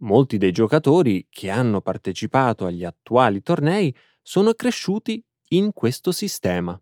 Molti 0.02 0.36
dei 0.36 0.52
giocatori 0.52 1.26
che 1.30 1.48
hanno 1.48 1.80
partecipato 1.80 2.66
agli 2.66 2.84
attuali 2.84 3.40
tornei 3.40 3.96
sono 4.20 4.52
cresciuti 4.52 5.24
in 5.52 5.72
questo 5.72 6.12
sistema. 6.12 6.78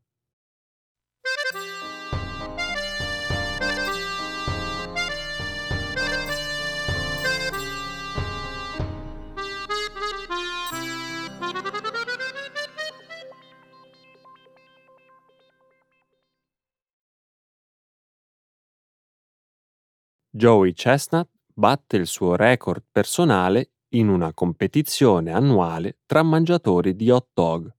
Joey 20.36 20.74
Chestnut 20.74 21.30
batte 21.54 21.96
il 21.96 22.06
suo 22.06 22.36
record 22.36 22.84
personale 22.92 23.70
in 23.94 24.08
una 24.08 24.34
competizione 24.34 25.32
annuale 25.32 26.00
tra 26.04 26.22
mangiatori 26.22 26.94
di 26.94 27.08
hot 27.08 27.28
dog. 27.32 27.74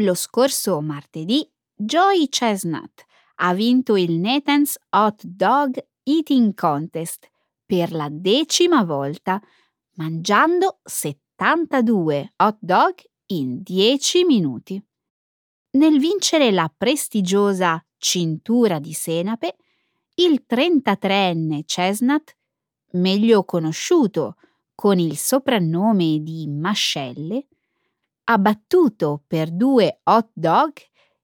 Lo 0.00 0.14
scorso 0.14 0.80
martedì 0.80 1.46
Joey 1.74 2.30
Chestnut 2.30 3.04
ha 3.34 3.52
vinto 3.52 3.96
il 3.96 4.12
Nathan's 4.12 4.78
Hot 4.96 5.22
Dog 5.22 5.86
Eating 6.02 6.54
Contest 6.54 7.28
per 7.66 7.92
la 7.92 8.08
decima 8.10 8.84
volta, 8.84 9.38
mangiando 9.96 10.80
72 10.82 12.32
hot 12.36 12.56
dog 12.60 12.94
in 13.26 13.60
10 13.62 14.24
minuti. 14.24 14.82
Nel 15.72 15.98
vincere 15.98 16.50
la 16.52 16.72
prestigiosa 16.74 17.85
cintura 18.06 18.78
di 18.78 18.92
senape, 18.92 19.56
il 20.14 20.44
33enne 20.48 21.64
Chestnut, 21.64 22.36
meglio 22.92 23.44
conosciuto 23.44 24.36
con 24.76 25.00
il 25.00 25.16
soprannome 25.16 26.22
di 26.22 26.46
Mascelle, 26.46 27.48
ha 28.28 28.38
battuto 28.38 29.24
per 29.26 29.50
due 29.50 29.98
hot 30.04 30.30
dog 30.32 30.72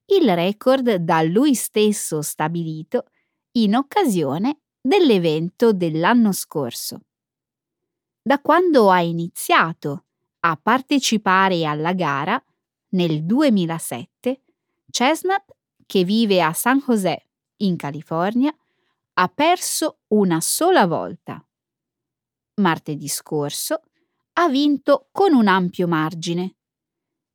il 0.07 0.35
record 0.35 0.97
da 0.97 1.23
lui 1.23 1.55
stesso 1.55 2.21
stabilito 2.21 3.05
in 3.53 3.77
occasione 3.77 4.63
dell'evento 4.81 5.73
dell'anno 5.73 6.33
scorso. 6.33 7.03
Da 8.21 8.41
quando 8.41 8.91
ha 8.91 9.01
iniziato 9.01 10.07
a 10.41 10.59
partecipare 10.61 11.65
alla 11.65 11.93
gara, 11.93 12.43
nel 12.89 13.23
2007, 13.25 14.41
Chestnut, 14.91 15.45
che 15.93 16.05
vive 16.05 16.41
a 16.41 16.55
San 16.55 16.79
José, 16.79 17.29
in 17.57 17.77
California, 17.77 18.51
ha 19.13 19.29
perso 19.29 19.99
una 20.07 20.41
sola 20.41 20.87
volta. 20.87 21.47
Martedì 22.63 23.09
scorso 23.09 23.83
ha 24.33 24.49
vinto 24.49 25.09
con 25.13 25.35
un 25.35 25.49
ampio 25.49 25.87
margine. 25.87 26.57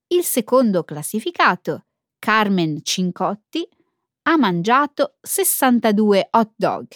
Il 0.08 0.24
secondo 0.24 0.84
classificato, 0.84 1.86
Carmen 2.17 2.80
Cincotti, 2.82 3.63
ha 4.24 4.38
mangiato 4.38 5.17
62 5.22 6.30
hot 6.32 6.54
dog. 6.56 6.88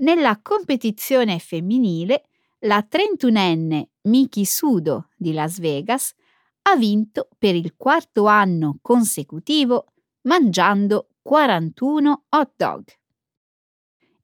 Nella 0.00 0.40
competizione 0.42 1.38
femminile, 1.38 2.24
la 2.64 2.86
31enne 2.86 3.84
Miki 4.02 4.44
Sudo 4.44 5.08
di 5.16 5.32
Las 5.32 5.58
Vegas 5.58 6.12
ha 6.64 6.76
vinto 6.76 7.30
per 7.38 7.54
il 7.54 7.76
quarto 7.78 8.26
anno 8.26 8.76
consecutivo 8.82 9.86
mangiando 10.22 11.08
41 11.22 12.24
hot 12.28 12.52
dog. 12.56 12.84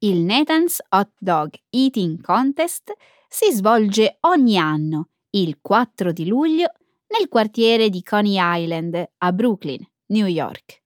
Il 0.00 0.20
Nathan's 0.20 0.82
Hot 0.90 1.12
Dog 1.18 1.54
Eating 1.70 2.20
Contest 2.20 2.92
si 3.28 3.50
svolge 3.52 4.18
ogni 4.20 4.58
anno, 4.58 5.08
il 5.30 5.58
4 5.60 6.12
di 6.12 6.26
luglio, 6.26 6.70
nel 7.08 7.28
quartiere 7.28 7.88
di 7.88 8.02
Coney 8.02 8.36
Island 8.38 9.10
a 9.18 9.32
Brooklyn, 9.32 9.82
New 10.06 10.26
York. 10.26 10.82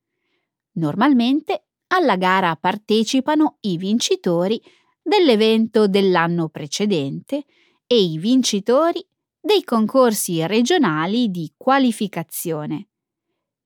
Normalmente 0.72 1.64
alla 1.88 2.16
gara 2.16 2.54
partecipano 2.54 3.56
i 3.62 3.76
vincitori 3.76 4.62
dell'evento 5.02 5.88
dell'anno 5.88 6.48
precedente 6.48 7.44
e 7.86 8.00
i 8.00 8.18
vincitori 8.18 9.04
dei 9.40 9.64
concorsi 9.64 10.46
regionali 10.46 11.30
di 11.30 11.52
qualificazione. 11.56 12.90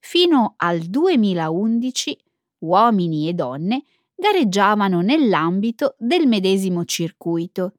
Fino 0.06 0.52
al 0.58 0.80
2011 0.80 2.18
uomini 2.58 3.26
e 3.26 3.32
donne 3.32 3.84
gareggiavano 4.14 5.00
nell'ambito 5.00 5.96
del 5.98 6.26
medesimo 6.26 6.84
circuito. 6.84 7.72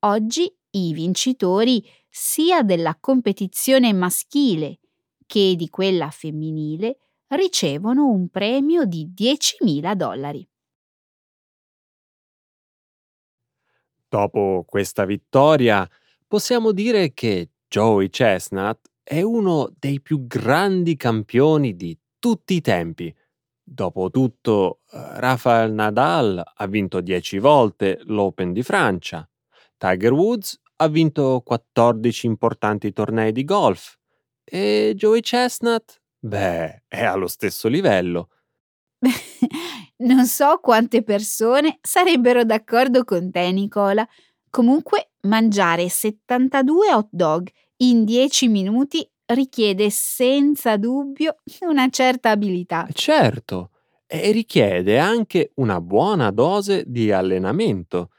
Oggi 0.00 0.54
i 0.72 0.92
vincitori 0.92 1.82
sia 2.10 2.62
della 2.62 2.94
competizione 3.00 3.94
maschile 3.94 4.80
che 5.24 5.54
di 5.56 5.70
quella 5.70 6.10
femminile 6.10 6.98
ricevono 7.28 8.06
un 8.06 8.28
premio 8.28 8.84
di 8.84 9.10
10.000 9.16 9.94
dollari. 9.94 10.46
Dopo 14.06 14.62
questa 14.68 15.06
vittoria, 15.06 15.88
possiamo 16.26 16.72
dire 16.72 17.14
che 17.14 17.48
Joey 17.66 18.10
Chestnut 18.10 18.90
è 19.08 19.22
uno 19.22 19.72
dei 19.78 20.00
più 20.00 20.26
grandi 20.26 20.96
campioni 20.96 21.76
di 21.76 21.96
tutti 22.18 22.54
i 22.54 22.60
tempi. 22.60 23.14
Dopotutto, 23.62 24.80
eh, 24.90 25.20
Rafael 25.20 25.72
Nadal 25.72 26.42
ha 26.56 26.66
vinto 26.66 27.00
10 27.00 27.38
volte 27.38 28.00
l'Open 28.06 28.52
di 28.52 28.64
Francia, 28.64 29.28
Tiger 29.76 30.12
Woods 30.12 30.60
ha 30.78 30.88
vinto 30.88 31.40
14 31.44 32.26
importanti 32.26 32.92
tornei 32.92 33.30
di 33.30 33.44
golf 33.44 33.96
e 34.44 34.94
Joey 34.96 35.20
Chestnut, 35.20 36.02
beh, 36.18 36.82
è 36.88 37.04
allo 37.04 37.28
stesso 37.28 37.68
livello. 37.68 38.30
non 39.98 40.26
so 40.26 40.58
quante 40.60 41.04
persone 41.04 41.78
sarebbero 41.80 42.44
d'accordo 42.44 43.04
con 43.04 43.30
te, 43.30 43.52
Nicola. 43.52 44.06
Comunque, 44.50 45.10
mangiare 45.22 45.88
72 45.88 46.92
hot 46.92 47.08
dog 47.10 47.48
in 47.78 48.04
10 48.04 48.48
minuti 48.48 49.06
richiede 49.26 49.90
senza 49.90 50.76
dubbio 50.76 51.36
una 51.60 51.88
certa 51.88 52.30
abilità. 52.30 52.86
Certo, 52.92 53.70
e 54.06 54.30
richiede 54.30 54.98
anche 54.98 55.50
una 55.56 55.80
buona 55.80 56.30
dose 56.30 56.84
di 56.86 57.10
allenamento. 57.10 58.10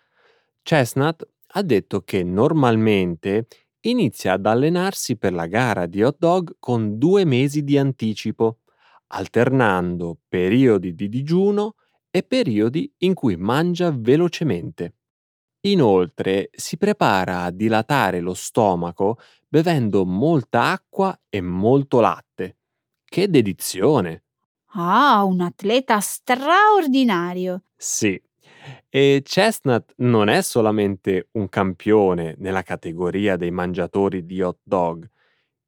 Chestnut 0.62 1.28
ha 1.52 1.62
detto 1.62 2.02
che 2.02 2.24
normalmente 2.24 3.48
inizia 3.82 4.34
ad 4.34 4.46
allenarsi 4.46 5.18
per 5.18 5.34
la 5.34 5.48
gara 5.48 5.86
di 5.86 6.04
hot 6.04 6.18
dog 6.20 6.58
con 6.60 6.98
due 6.98 7.24
mesi 7.24 7.64
di 7.64 7.78
anticipo, 7.78 8.60
alternando 9.08 10.18
periodi 10.28 10.94
di 10.94 11.08
digiuno 11.08 11.76
e 12.12 12.24
periodi 12.24 12.92
in 13.00 13.14
cui 13.14 13.38
mangia 13.38 13.92
velocemente. 13.96 14.97
Inoltre 15.68 16.50
si 16.54 16.78
prepara 16.78 17.44
a 17.44 17.52
dilatare 17.52 18.22
lo 18.22 18.34
stomaco 18.34 19.18
bevendo 19.48 20.06
molta 20.06 20.72
acqua 20.72 21.18
e 21.30 21.42
molto 21.42 22.00
latte. 22.00 22.58
Che 23.04 23.30
dedizione! 23.30 24.24
Ah, 24.72 25.24
un 25.24 25.42
atleta 25.42 26.00
straordinario! 26.00 27.64
Sì, 27.76 28.22
e 28.90 29.22
Chestnut 29.24 29.94
non 29.98 30.30
è 30.30 30.42
solamente 30.42 31.30
un 31.34 31.50
campione 31.50 32.36
nella 32.38 32.64
categoria 32.64 33.36
dei 33.36 33.52
mangiatori 33.52 34.26
di 34.26 34.42
hot 34.42 34.60
dog. 34.64 35.10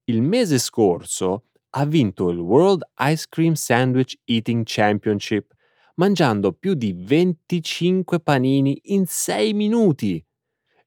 Il 0.05 0.21
mese 0.21 0.59
scorso 0.59 1.45
ha 1.71 1.85
vinto 1.85 2.29
il 2.29 2.39
World 2.39 2.83
Ice 2.99 3.25
Cream 3.29 3.53
Sandwich 3.53 4.17
Eating 4.25 4.63
Championship 4.65 5.53
mangiando 5.99 6.53
più 6.53 6.75
di 6.75 6.93
25 6.93 8.21
panini 8.21 8.79
in 8.85 9.05
6 9.05 9.53
minuti 9.53 10.25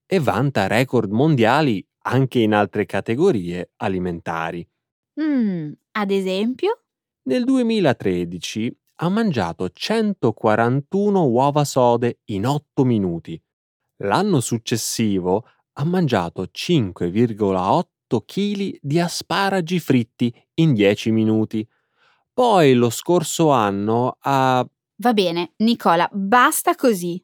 e 0.06 0.18
vanta 0.18 0.66
record 0.66 1.10
mondiali 1.10 1.86
anche 2.04 2.40
in 2.40 2.54
altre 2.54 2.86
categorie 2.86 3.72
alimentari. 3.76 4.66
Mm, 5.20 5.72
ad 5.92 6.10
esempio? 6.10 6.80
Nel 7.24 7.44
2013 7.44 8.74
ha 8.96 9.08
mangiato 9.10 9.68
141 9.68 11.26
uova 11.26 11.64
sode 11.64 12.20
in 12.26 12.46
8 12.46 12.84
minuti. 12.84 13.40
L'anno 13.98 14.40
successivo 14.40 15.46
ha 15.74 15.84
mangiato 15.84 16.48
5,8 16.50 18.22
kg 18.24 18.78
di 18.80 18.98
asparagi 18.98 19.78
fritti 19.78 20.34
in 20.54 20.72
10 20.72 21.10
minuti. 21.10 21.68
Poi 22.32 22.72
lo 22.72 22.88
scorso 22.88 23.50
anno 23.50 24.16
ha 24.20 24.66
Va 25.02 25.12
bene, 25.14 25.54
Nicola, 25.56 26.08
basta 26.12 26.76
così. 26.76 27.20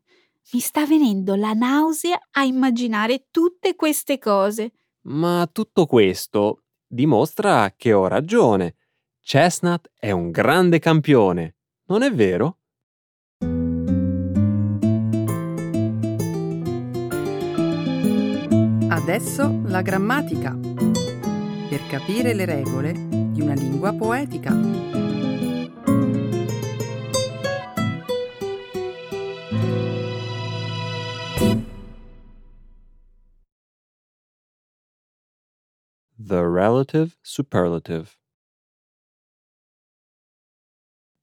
Mi 0.52 0.58
sta 0.58 0.84
venendo 0.84 1.36
la 1.36 1.52
nausea 1.52 2.18
a 2.32 2.42
immaginare 2.42 3.26
tutte 3.30 3.76
queste 3.76 4.18
cose. 4.18 4.72
Ma 5.02 5.48
tutto 5.52 5.86
questo 5.86 6.64
dimostra 6.84 7.72
che 7.76 7.92
ho 7.92 8.08
ragione. 8.08 8.74
Chestnut 9.20 9.92
è 9.94 10.10
un 10.10 10.32
grande 10.32 10.80
campione, 10.80 11.58
non 11.84 12.02
è 12.02 12.12
vero? 12.12 12.58
Adesso 18.88 19.60
la 19.66 19.82
grammatica. 19.82 20.58
Per 21.68 21.86
capire 21.86 22.34
le 22.34 22.44
regole 22.44 22.92
di 22.92 23.40
una 23.40 23.54
lingua 23.54 23.92
poetica. 23.92 25.07
The 36.28 36.42
relative 36.42 37.16
superlative. 37.22 38.06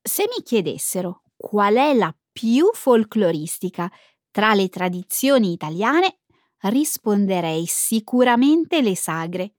Se 0.01 0.23
mi 0.23 0.41
chiedessero 0.41 1.21
qual 1.37 1.75
è 1.75 1.93
la 1.93 2.11
più 2.31 2.71
folcloristica 2.73 3.91
tra 4.31 4.55
le 4.55 4.67
tradizioni 4.67 5.51
italiane, 5.51 6.21
risponderei 6.61 7.67
sicuramente 7.67 8.81
le 8.81 8.95
sagre. 8.95 9.53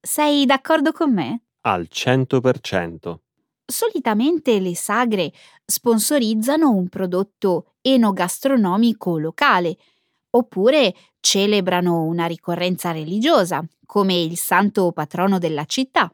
Sei 0.00 0.46
d'accordo 0.46 0.92
con 0.92 1.12
me? 1.12 1.46
Al 1.62 1.88
100%. 1.90 3.16
Solitamente 3.64 4.60
le 4.60 4.76
sagre 4.76 5.32
sponsorizzano 5.64 6.70
un 6.70 6.88
prodotto 6.88 7.74
enogastronomico 7.80 9.18
locale, 9.18 9.78
oppure 10.34 10.94
celebrano 11.20 12.02
una 12.04 12.26
ricorrenza 12.26 12.90
religiosa, 12.90 13.64
come 13.86 14.20
il 14.20 14.36
santo 14.36 14.92
patrono 14.92 15.38
della 15.38 15.64
città. 15.64 16.12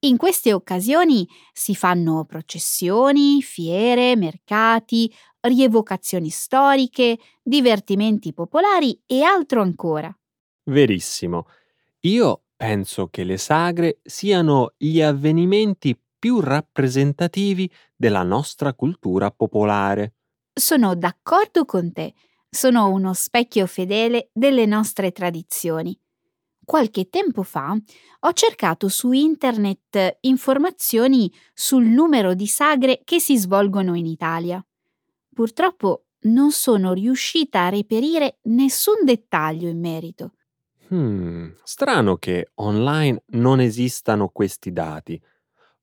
In 0.00 0.16
queste 0.16 0.52
occasioni 0.52 1.26
si 1.52 1.74
fanno 1.74 2.24
processioni, 2.24 3.42
fiere, 3.42 4.14
mercati, 4.14 5.12
rievocazioni 5.40 6.28
storiche, 6.28 7.18
divertimenti 7.42 8.32
popolari 8.32 9.00
e 9.06 9.22
altro 9.22 9.62
ancora. 9.62 10.16
Verissimo. 10.64 11.46
Io 12.00 12.42
penso 12.56 13.08
che 13.08 13.24
le 13.24 13.38
sagre 13.38 13.98
siano 14.02 14.74
gli 14.76 15.00
avvenimenti 15.00 15.98
più 16.18 16.40
rappresentativi 16.40 17.70
della 17.94 18.22
nostra 18.22 18.74
cultura 18.74 19.30
popolare. 19.30 20.14
Sono 20.52 20.94
d'accordo 20.94 21.64
con 21.64 21.92
te, 21.92 22.14
sono 22.50 22.88
uno 22.88 23.12
specchio 23.14 23.66
fedele 23.66 24.30
delle 24.32 24.66
nostre 24.66 25.12
tradizioni. 25.12 25.98
Qualche 26.64 27.08
tempo 27.08 27.42
fa 27.42 27.74
ho 28.20 28.32
cercato 28.32 28.88
su 28.88 29.12
internet 29.12 30.18
informazioni 30.20 31.32
sul 31.54 31.86
numero 31.86 32.34
di 32.34 32.46
sagre 32.46 33.00
che 33.04 33.20
si 33.20 33.38
svolgono 33.38 33.94
in 33.94 34.04
Italia. 34.04 34.62
Purtroppo 35.32 36.04
non 36.22 36.50
sono 36.50 36.92
riuscita 36.92 37.64
a 37.64 37.68
reperire 37.68 38.38
nessun 38.42 39.04
dettaglio 39.04 39.68
in 39.68 39.80
merito. 39.80 40.32
Hmm, 40.92 41.50
strano 41.62 42.16
che 42.16 42.50
online 42.56 43.22
non 43.28 43.60
esistano 43.60 44.28
questi 44.28 44.72
dati. 44.72 45.20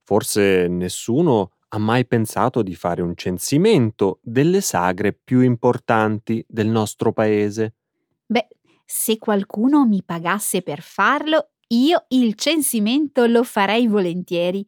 Forse 0.03 0.67
nessuno 0.67 1.53
ha 1.69 1.77
mai 1.77 2.05
pensato 2.05 2.61
di 2.61 2.75
fare 2.75 3.01
un 3.01 3.15
censimento 3.15 4.19
delle 4.21 4.61
sagre 4.61 5.13
più 5.13 5.41
importanti 5.41 6.43
del 6.47 6.67
nostro 6.67 7.11
paese. 7.11 7.75
Beh, 8.25 8.47
se 8.85 9.17
qualcuno 9.17 9.85
mi 9.85 10.03
pagasse 10.03 10.61
per 10.61 10.81
farlo, 10.81 11.49
io 11.69 12.05
il 12.09 12.35
censimento 12.35 13.25
lo 13.25 13.43
farei 13.43 13.87
volentieri. 13.87 14.65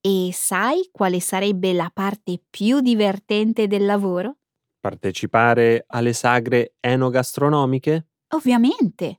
E 0.00 0.30
sai 0.32 0.88
quale 0.90 1.20
sarebbe 1.20 1.72
la 1.72 1.90
parte 1.92 2.40
più 2.50 2.80
divertente 2.80 3.68
del 3.68 3.86
lavoro? 3.86 4.38
Partecipare 4.80 5.84
alle 5.86 6.12
sagre 6.12 6.74
enogastronomiche? 6.80 8.06
Ovviamente, 8.30 9.18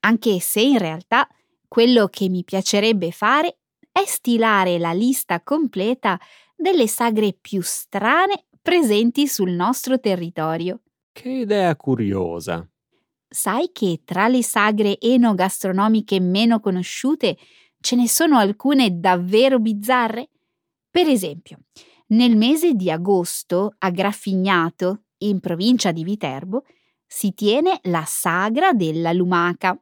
anche 0.00 0.38
se 0.40 0.60
in 0.60 0.78
realtà 0.78 1.26
quello 1.66 2.08
che 2.08 2.28
mi 2.28 2.44
piacerebbe 2.44 3.10
fare 3.10 3.58
è 3.90 4.04
stilare 4.04 4.78
la 4.78 4.92
lista 4.92 5.42
completa 5.42 6.18
delle 6.58 6.88
sagre 6.88 7.36
più 7.40 7.62
strane 7.62 8.46
presenti 8.60 9.28
sul 9.28 9.52
nostro 9.52 10.00
territorio. 10.00 10.80
Che 11.12 11.28
idea 11.28 11.74
curiosa! 11.76 12.68
Sai 13.30 13.70
che 13.72 14.02
tra 14.04 14.26
le 14.26 14.42
sagre 14.42 14.98
enogastronomiche 14.98 16.18
meno 16.18 16.60
conosciute 16.60 17.36
ce 17.80 17.94
ne 17.94 18.08
sono 18.08 18.38
alcune 18.38 18.98
davvero 18.98 19.60
bizzarre? 19.60 20.30
Per 20.90 21.06
esempio, 21.06 21.58
nel 22.08 22.36
mese 22.36 22.72
di 22.72 22.90
agosto 22.90 23.74
a 23.78 23.90
Graffignato, 23.90 25.02
in 25.18 25.40
provincia 25.40 25.92
di 25.92 26.04
Viterbo, 26.04 26.64
si 27.06 27.34
tiene 27.34 27.78
la 27.84 28.04
sagra 28.06 28.72
della 28.72 29.12
lumaca. 29.12 29.78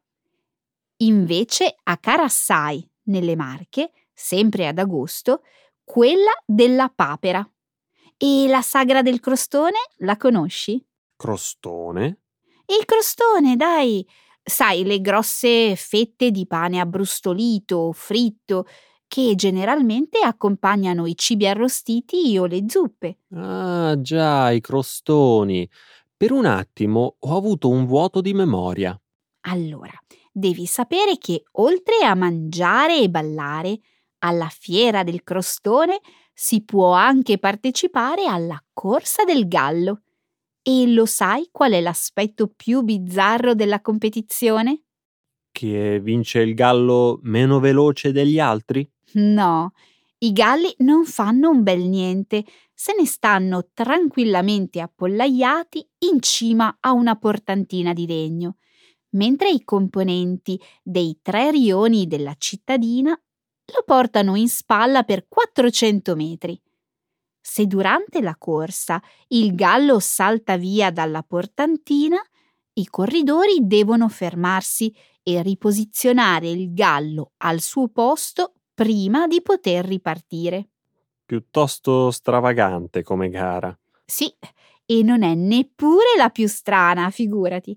Invece 0.98 1.76
a 1.84 1.96
Carassai, 1.98 2.88
nelle 3.04 3.36
Marche, 3.36 3.92
sempre 4.12 4.66
ad 4.66 4.78
agosto, 4.78 5.42
quella 5.86 6.32
della 6.44 6.92
papera. 6.94 7.48
E 8.18 8.48
la 8.48 8.60
sagra 8.60 9.02
del 9.02 9.20
crostone 9.20 9.78
la 9.98 10.16
conosci? 10.16 10.84
Crostone? 11.16 12.22
Il 12.66 12.84
crostone, 12.84 13.54
dai! 13.56 14.06
Sai, 14.42 14.84
le 14.84 15.00
grosse 15.00 15.76
fette 15.76 16.30
di 16.30 16.46
pane 16.46 16.80
abbrustolito, 16.80 17.92
fritto, 17.92 18.66
che 19.06 19.34
generalmente 19.36 20.18
accompagnano 20.20 21.06
i 21.06 21.16
cibi 21.16 21.46
arrostiti 21.46 22.36
o 22.38 22.46
le 22.46 22.64
zuppe. 22.66 23.18
Ah, 23.34 23.94
già, 24.00 24.50
i 24.50 24.60
crostoni. 24.60 25.68
Per 26.16 26.32
un 26.32 26.46
attimo 26.46 27.16
ho 27.18 27.36
avuto 27.36 27.68
un 27.68 27.86
vuoto 27.86 28.20
di 28.20 28.34
memoria. 28.34 28.98
Allora, 29.42 29.92
devi 30.32 30.66
sapere 30.66 31.18
che 31.18 31.44
oltre 31.52 32.04
a 32.04 32.14
mangiare 32.14 32.98
e 32.98 33.08
ballare, 33.08 33.78
alla 34.18 34.48
fiera 34.48 35.02
del 35.02 35.22
crostone 35.22 36.00
si 36.32 36.62
può 36.64 36.92
anche 36.92 37.38
partecipare 37.38 38.26
alla 38.26 38.62
corsa 38.72 39.24
del 39.24 39.48
gallo. 39.48 40.02
E 40.62 40.86
lo 40.88 41.06
sai 41.06 41.48
qual 41.50 41.72
è 41.72 41.80
l'aspetto 41.80 42.48
più 42.48 42.82
bizzarro 42.82 43.54
della 43.54 43.80
competizione? 43.80 44.82
Che 45.52 46.00
vince 46.00 46.40
il 46.40 46.54
gallo 46.54 47.20
meno 47.22 47.60
veloce 47.60 48.12
degli 48.12 48.38
altri? 48.38 48.88
No, 49.14 49.72
i 50.18 50.32
galli 50.32 50.74
non 50.78 51.04
fanno 51.04 51.50
un 51.50 51.62
bel 51.62 51.82
niente, 51.82 52.44
se 52.74 52.94
ne 52.98 53.06
stanno 53.06 53.68
tranquillamente 53.72 54.80
appollaiati 54.80 55.86
in 56.10 56.20
cima 56.20 56.76
a 56.80 56.92
una 56.92 57.16
portantina 57.16 57.92
di 57.94 58.06
legno, 58.06 58.56
mentre 59.10 59.50
i 59.50 59.62
componenti 59.64 60.60
dei 60.82 61.18
tre 61.22 61.50
rioni 61.50 62.06
della 62.06 62.34
cittadina 62.36 63.18
lo 63.72 63.82
portano 63.84 64.36
in 64.36 64.48
spalla 64.48 65.02
per 65.02 65.26
400 65.28 66.14
metri. 66.14 66.60
Se 67.40 67.66
durante 67.66 68.20
la 68.20 68.36
corsa 68.36 69.00
il 69.28 69.54
gallo 69.54 70.00
salta 70.00 70.56
via 70.56 70.90
dalla 70.90 71.22
portantina, 71.22 72.18
i 72.74 72.86
corridori 72.86 73.58
devono 73.62 74.08
fermarsi 74.08 74.94
e 75.22 75.42
riposizionare 75.42 76.48
il 76.48 76.72
gallo 76.72 77.32
al 77.38 77.60
suo 77.60 77.88
posto 77.88 78.54
prima 78.74 79.26
di 79.26 79.42
poter 79.42 79.84
ripartire. 79.84 80.68
Piuttosto 81.24 82.10
stravagante 82.10 83.02
come 83.02 83.28
gara. 83.28 83.76
Sì, 84.04 84.32
e 84.84 85.02
non 85.02 85.22
è 85.22 85.34
neppure 85.34 86.14
la 86.16 86.30
più 86.30 86.46
strana, 86.46 87.10
figurati. 87.10 87.76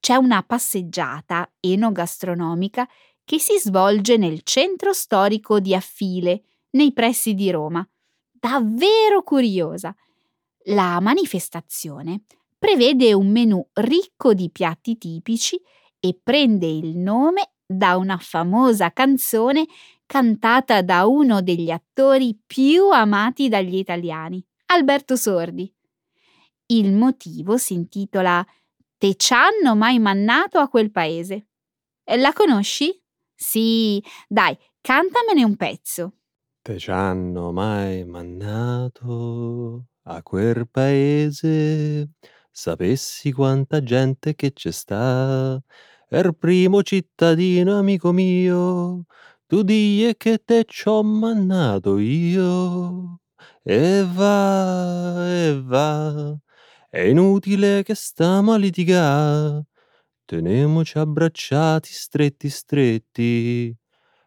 C'è 0.00 0.14
una 0.14 0.42
passeggiata 0.42 1.50
enogastronomica 1.60 2.88
che 3.28 3.38
si 3.38 3.58
svolge 3.58 4.16
nel 4.16 4.40
centro 4.42 4.94
storico 4.94 5.60
di 5.60 5.74
Affile, 5.74 6.44
nei 6.70 6.94
pressi 6.94 7.34
di 7.34 7.50
Roma 7.50 7.86
davvero 8.30 9.22
curiosa. 9.22 9.94
La 10.68 10.98
manifestazione 11.02 12.22
prevede 12.58 13.12
un 13.12 13.30
menù 13.30 13.62
ricco 13.74 14.32
di 14.32 14.48
piatti 14.50 14.96
tipici 14.96 15.60
e 16.00 16.18
prende 16.22 16.68
il 16.68 16.96
nome 16.96 17.50
da 17.66 17.98
una 17.98 18.16
famosa 18.16 18.94
canzone 18.94 19.66
cantata 20.06 20.80
da 20.80 21.04
uno 21.04 21.42
degli 21.42 21.70
attori 21.70 22.34
più 22.46 22.88
amati 22.88 23.50
dagli 23.50 23.76
italiani, 23.76 24.42
Alberto 24.68 25.16
Sordi. 25.16 25.70
Il 26.68 26.94
motivo 26.94 27.58
si 27.58 27.74
intitola 27.74 28.42
Te 28.96 29.16
c'hanno 29.18 29.76
mai 29.76 29.98
mannato 29.98 30.58
a 30.60 30.68
quel 30.68 30.90
paese. 30.90 31.48
La 32.04 32.32
conosci? 32.32 32.98
Sì, 33.40 34.02
dai, 34.26 34.58
cantamene 34.80 35.44
un 35.44 35.54
pezzo. 35.56 36.14
Te 36.60 36.74
c'hanno 36.76 37.52
mai 37.52 38.04
mannato 38.04 39.86
a 40.02 40.22
quel 40.24 40.68
paese? 40.68 42.10
Sapessi 42.50 43.30
quanta 43.30 43.80
gente 43.80 44.34
che 44.34 44.52
c'è 44.52 44.72
sta. 44.72 45.62
Er 46.10 46.32
primo 46.32 46.82
cittadino 46.82 47.78
amico 47.78 48.10
mio, 48.12 49.04
tu 49.46 49.62
die 49.62 50.16
che 50.16 50.38
te 50.44 50.64
c'ho 50.64 51.04
mannato 51.04 51.98
io. 51.98 53.20
E 53.62 54.04
va, 54.04 55.28
e 55.28 55.62
va, 55.62 56.36
è 56.90 57.00
inutile 57.02 57.84
che 57.84 57.94
stiamo 57.94 58.52
a 58.52 58.56
litigare. 58.56 59.64
Tenemoci 60.28 60.98
abbracciati 60.98 61.90
stretti 61.90 62.50
stretti 62.50 63.74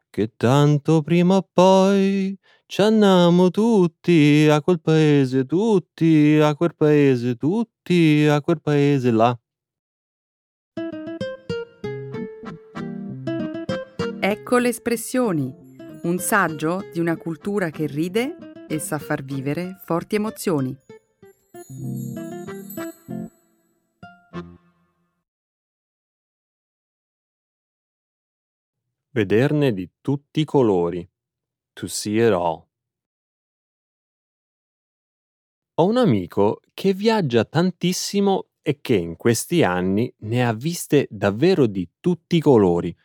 che 0.10 0.34
tanto 0.36 1.04
prima 1.04 1.36
o 1.36 1.48
poi 1.54 2.36
ci 2.66 2.82
andiamo 2.82 3.52
tutti 3.52 4.48
a 4.50 4.64
quel 4.64 4.82
paese, 4.82 5.46
tutti 5.46 6.40
a 6.42 6.56
quel 6.56 6.74
paese, 6.76 7.36
tutti 7.36 8.26
a 8.26 8.42
quel 8.42 8.60
paese 8.60 9.12
là. 9.12 9.40
Ecco 14.20 14.58
le 14.58 14.70
espressioni, 14.70 15.54
un 16.02 16.18
saggio 16.18 16.84
di 16.92 17.00
una 17.00 17.16
cultura 17.16 17.70
che 17.70 17.86
ride 17.86 18.66
e 18.68 18.80
sa 18.80 18.98
far 18.98 19.24
vivere 19.24 19.80
forti 19.86 20.16
emozioni. 20.16 20.76
Vederne 29.14 29.74
di 29.74 29.90
tutti 30.00 30.40
i 30.40 30.46
colori. 30.46 31.06
To 31.74 31.88
see 31.88 32.26
it 32.26 32.32
all. 32.32 32.66
Ho 35.76 35.86
un 35.86 35.98
amico 35.98 36.62
che 36.74 36.94
viaggia 36.94 37.44
tantissimo 37.44 38.52
e 38.62 38.80
che 38.80 38.96
in 38.96 39.18
questi 39.18 39.64
anni 39.64 40.14
ne 40.20 40.48
ha 40.48 40.54
viste 40.54 41.08
davvero 41.10 41.66
di 41.66 41.90
tutti 42.00 42.38
i 42.38 42.40
colori. 42.40 42.96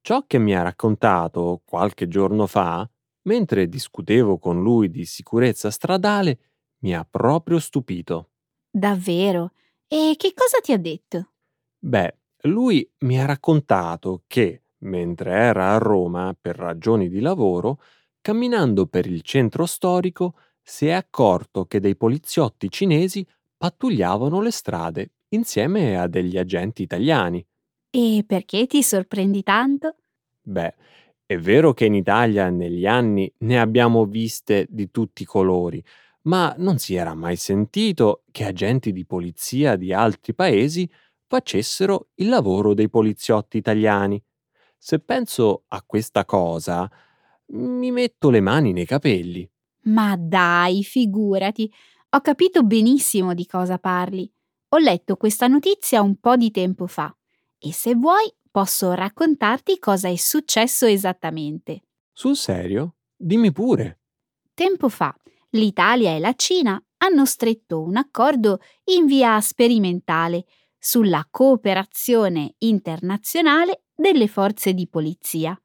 Ciò 0.00 0.26
che 0.26 0.38
mi 0.38 0.52
ha 0.52 0.62
raccontato 0.62 1.62
qualche 1.64 2.08
giorno 2.08 2.48
fa, 2.48 2.90
mentre 3.22 3.68
discutevo 3.68 4.36
con 4.36 4.60
lui 4.60 4.90
di 4.90 5.04
sicurezza 5.04 5.70
stradale, 5.70 6.38
mi 6.78 6.92
ha 6.92 7.06
proprio 7.08 7.60
stupito. 7.60 8.30
Davvero? 8.68 9.52
E 9.86 10.14
che 10.16 10.32
cosa 10.34 10.58
ti 10.60 10.72
ha 10.72 10.78
detto? 10.78 11.34
Beh, 11.78 12.18
lui 12.44 12.90
mi 13.00 13.20
ha 13.20 13.26
raccontato 13.26 14.24
che, 14.26 14.64
mentre 14.80 15.32
era 15.32 15.74
a 15.74 15.78
Roma 15.78 16.36
per 16.38 16.56
ragioni 16.56 17.08
di 17.08 17.20
lavoro, 17.20 17.80
camminando 18.20 18.86
per 18.86 19.06
il 19.06 19.22
centro 19.22 19.66
storico, 19.66 20.34
si 20.62 20.86
è 20.86 20.92
accorto 20.92 21.66
che 21.66 21.80
dei 21.80 21.96
poliziotti 21.96 22.70
cinesi 22.70 23.26
pattugliavano 23.56 24.40
le 24.40 24.50
strade 24.50 25.12
insieme 25.28 25.98
a 25.98 26.06
degli 26.06 26.36
agenti 26.36 26.82
italiani. 26.82 27.44
E 27.90 28.24
perché 28.26 28.66
ti 28.66 28.82
sorprendi 28.82 29.42
tanto? 29.42 29.96
Beh, 30.42 30.74
è 31.26 31.38
vero 31.38 31.72
che 31.72 31.84
in 31.84 31.94
Italia 31.94 32.50
negli 32.50 32.86
anni 32.86 33.32
ne 33.38 33.60
abbiamo 33.60 34.04
viste 34.04 34.66
di 34.68 34.90
tutti 34.90 35.22
i 35.22 35.26
colori, 35.26 35.82
ma 36.22 36.54
non 36.58 36.78
si 36.78 36.94
era 36.94 37.14
mai 37.14 37.36
sentito 37.36 38.24
che 38.30 38.44
agenti 38.44 38.92
di 38.92 39.06
polizia 39.06 39.76
di 39.76 39.92
altri 39.92 40.34
paesi 40.34 40.90
facessero 41.26 42.08
il 42.16 42.28
lavoro 42.28 42.74
dei 42.74 42.88
poliziotti 42.90 43.56
italiani. 43.56 44.22
Se 44.82 44.98
penso 44.98 45.64
a 45.68 45.82
questa 45.82 46.24
cosa, 46.24 46.90
mi 47.48 47.90
metto 47.90 48.30
le 48.30 48.40
mani 48.40 48.72
nei 48.72 48.86
capelli. 48.86 49.46
Ma 49.82 50.16
dai, 50.18 50.82
figurati, 50.82 51.70
ho 52.08 52.20
capito 52.22 52.62
benissimo 52.62 53.34
di 53.34 53.44
cosa 53.44 53.76
parli. 53.76 54.32
Ho 54.70 54.78
letto 54.78 55.16
questa 55.16 55.48
notizia 55.48 56.00
un 56.00 56.18
po' 56.18 56.36
di 56.36 56.50
tempo 56.50 56.86
fa 56.86 57.14
e 57.58 57.74
se 57.74 57.94
vuoi 57.94 58.32
posso 58.50 58.94
raccontarti 58.94 59.78
cosa 59.78 60.08
è 60.08 60.16
successo 60.16 60.86
esattamente. 60.86 61.82
Sul 62.10 62.34
serio? 62.34 62.94
Dimmi 63.14 63.52
pure. 63.52 64.00
Tempo 64.54 64.88
fa 64.88 65.14
l'Italia 65.50 66.12
e 66.12 66.20
la 66.20 66.32
Cina 66.32 66.82
hanno 66.96 67.26
stretto 67.26 67.82
un 67.82 67.98
accordo 67.98 68.60
in 68.84 69.04
via 69.04 69.38
sperimentale 69.42 70.46
sulla 70.78 71.26
cooperazione 71.30 72.54
internazionale 72.60 73.82
delle 74.00 74.26
forze 74.26 74.72
di 74.72 74.88
polizia. 74.88 75.60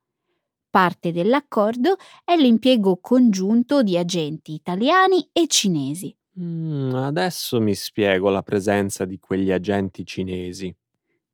Parte 0.70 1.14
dell'accordo 1.14 1.96
è 2.26 2.36
l'impiego 2.36 2.98
congiunto 3.00 3.82
di 3.82 3.98
agenti 3.98 4.54
italiani 4.54 5.30
e 5.32 5.48
cinesi. 5.48 6.14
Mm, 6.38 6.94
adesso 6.96 7.62
mi 7.62 7.74
spiego 7.74 8.30
la 8.30 8.44
presenza 8.44 9.06
di 9.06 9.18
quegli 9.20 9.52
agenti 9.52 10.06
cinesi. 10.06 10.76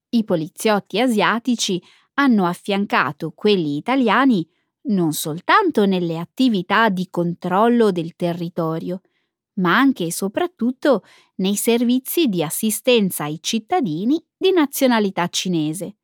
I 0.10 0.24
poliziotti 0.24 1.00
asiatici 1.00 1.82
hanno 2.16 2.46
affiancato 2.46 3.32
quelli 3.32 3.78
italiani 3.78 4.48
non 4.84 5.14
soltanto 5.14 5.86
nelle 5.86 6.20
attività 6.20 6.90
di 6.90 7.08
controllo 7.10 7.92
del 7.92 8.16
territorio, 8.16 9.02
ma 9.56 9.76
anche 9.78 10.06
e 10.06 10.12
soprattutto 10.12 11.04
nei 11.36 11.56
servizi 11.56 12.28
di 12.28 12.44
assistenza 12.44 13.24
ai 13.24 13.40
cittadini 13.42 14.24
di 14.38 14.52
nazionalità 14.52 15.28
cinese. 15.30 15.96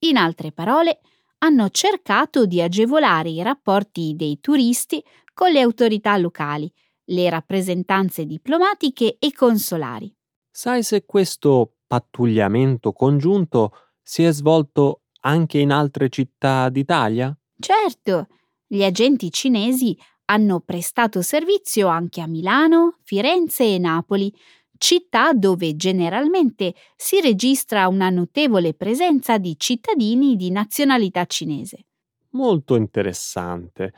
In 0.00 0.16
altre 0.16 0.52
parole, 0.52 1.00
hanno 1.38 1.68
cercato 1.70 2.46
di 2.46 2.60
agevolare 2.60 3.30
i 3.30 3.42
rapporti 3.42 4.14
dei 4.14 4.38
turisti 4.40 5.02
con 5.32 5.50
le 5.50 5.60
autorità 5.60 6.16
locali, 6.16 6.70
le 7.06 7.30
rappresentanze 7.30 8.24
diplomatiche 8.26 9.16
e 9.18 9.32
consolari. 9.32 10.12
Sai 10.50 10.82
se 10.82 11.04
questo 11.04 11.76
pattugliamento 11.86 12.92
congiunto 12.92 13.72
si 14.02 14.24
è 14.24 14.32
svolto 14.32 15.02
anche 15.20 15.58
in 15.58 15.70
altre 15.70 16.08
città 16.08 16.68
d'Italia? 16.68 17.36
Certo, 17.58 18.28
gli 18.66 18.82
agenti 18.82 19.30
cinesi 19.30 19.96
hanno 20.26 20.60
prestato 20.60 21.22
servizio 21.22 21.88
anche 21.88 22.20
a 22.20 22.26
Milano, 22.26 22.96
Firenze 23.02 23.64
e 23.64 23.78
Napoli, 23.78 24.32
città 24.78 25.32
dove 25.32 25.76
generalmente 25.76 26.74
si 26.96 27.20
registra 27.20 27.88
una 27.88 28.10
notevole 28.10 28.74
presenza 28.74 29.38
di 29.38 29.54
cittadini 29.58 30.36
di 30.36 30.50
nazionalità 30.50 31.24
cinese. 31.26 31.86
Molto 32.30 32.76
interessante. 32.76 33.92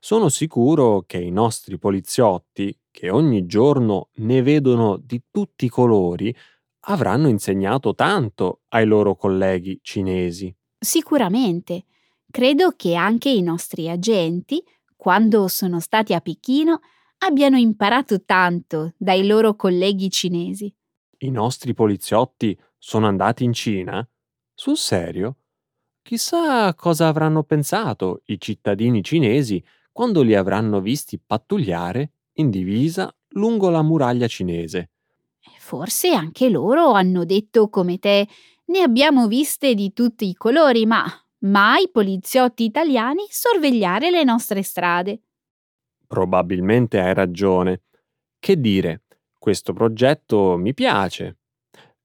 Sono 0.00 0.28
sicuro 0.28 1.04
che 1.06 1.18
i 1.18 1.30
nostri 1.30 1.78
poliziotti, 1.78 2.76
che 2.90 3.10
ogni 3.10 3.46
giorno 3.46 4.08
ne 4.16 4.42
vedono 4.42 4.96
di 4.96 5.22
tutti 5.30 5.66
i 5.66 5.68
colori, 5.68 6.34
avranno 6.86 7.28
insegnato 7.28 7.94
tanto 7.94 8.62
ai 8.68 8.86
loro 8.86 9.14
colleghi 9.14 9.78
cinesi. 9.82 10.54
Sicuramente. 10.78 11.84
Credo 12.30 12.72
che 12.74 12.94
anche 12.94 13.28
i 13.28 13.42
nostri 13.42 13.90
agenti, 13.90 14.62
quando 14.96 15.48
sono 15.48 15.80
stati 15.80 16.14
a 16.14 16.20
Pechino, 16.20 16.80
abbiano 17.24 17.56
imparato 17.56 18.24
tanto 18.24 18.94
dai 18.96 19.26
loro 19.26 19.54
colleghi 19.54 20.10
cinesi. 20.10 20.72
I 21.18 21.30
nostri 21.30 21.72
poliziotti 21.72 22.58
sono 22.78 23.06
andati 23.06 23.44
in 23.44 23.52
Cina? 23.52 24.06
Sul 24.54 24.76
serio? 24.76 25.36
Chissà 26.02 26.74
cosa 26.74 27.06
avranno 27.06 27.44
pensato 27.44 28.22
i 28.26 28.40
cittadini 28.40 29.02
cinesi 29.04 29.62
quando 29.92 30.22
li 30.22 30.34
avranno 30.34 30.80
visti 30.80 31.20
pattugliare 31.24 32.12
in 32.34 32.50
divisa 32.50 33.14
lungo 33.34 33.70
la 33.70 33.82
muraglia 33.82 34.26
cinese. 34.26 34.90
Forse 35.58 36.12
anche 36.12 36.48
loro 36.48 36.90
hanno 36.92 37.24
detto 37.24 37.68
come 37.68 37.98
te 37.98 38.26
ne 38.64 38.80
abbiamo 38.80 39.28
viste 39.28 39.74
di 39.74 39.92
tutti 39.92 40.28
i 40.28 40.34
colori, 40.34 40.86
ma 40.86 41.04
mai 41.44 41.88
poliziotti 41.88 42.64
italiani 42.64 43.26
sorvegliare 43.28 44.10
le 44.10 44.24
nostre 44.24 44.62
strade. 44.62 45.20
Probabilmente 46.12 47.00
hai 47.00 47.14
ragione. 47.14 47.84
Che 48.38 48.60
dire, 48.60 49.04
questo 49.38 49.72
progetto 49.72 50.58
mi 50.58 50.74
piace. 50.74 51.38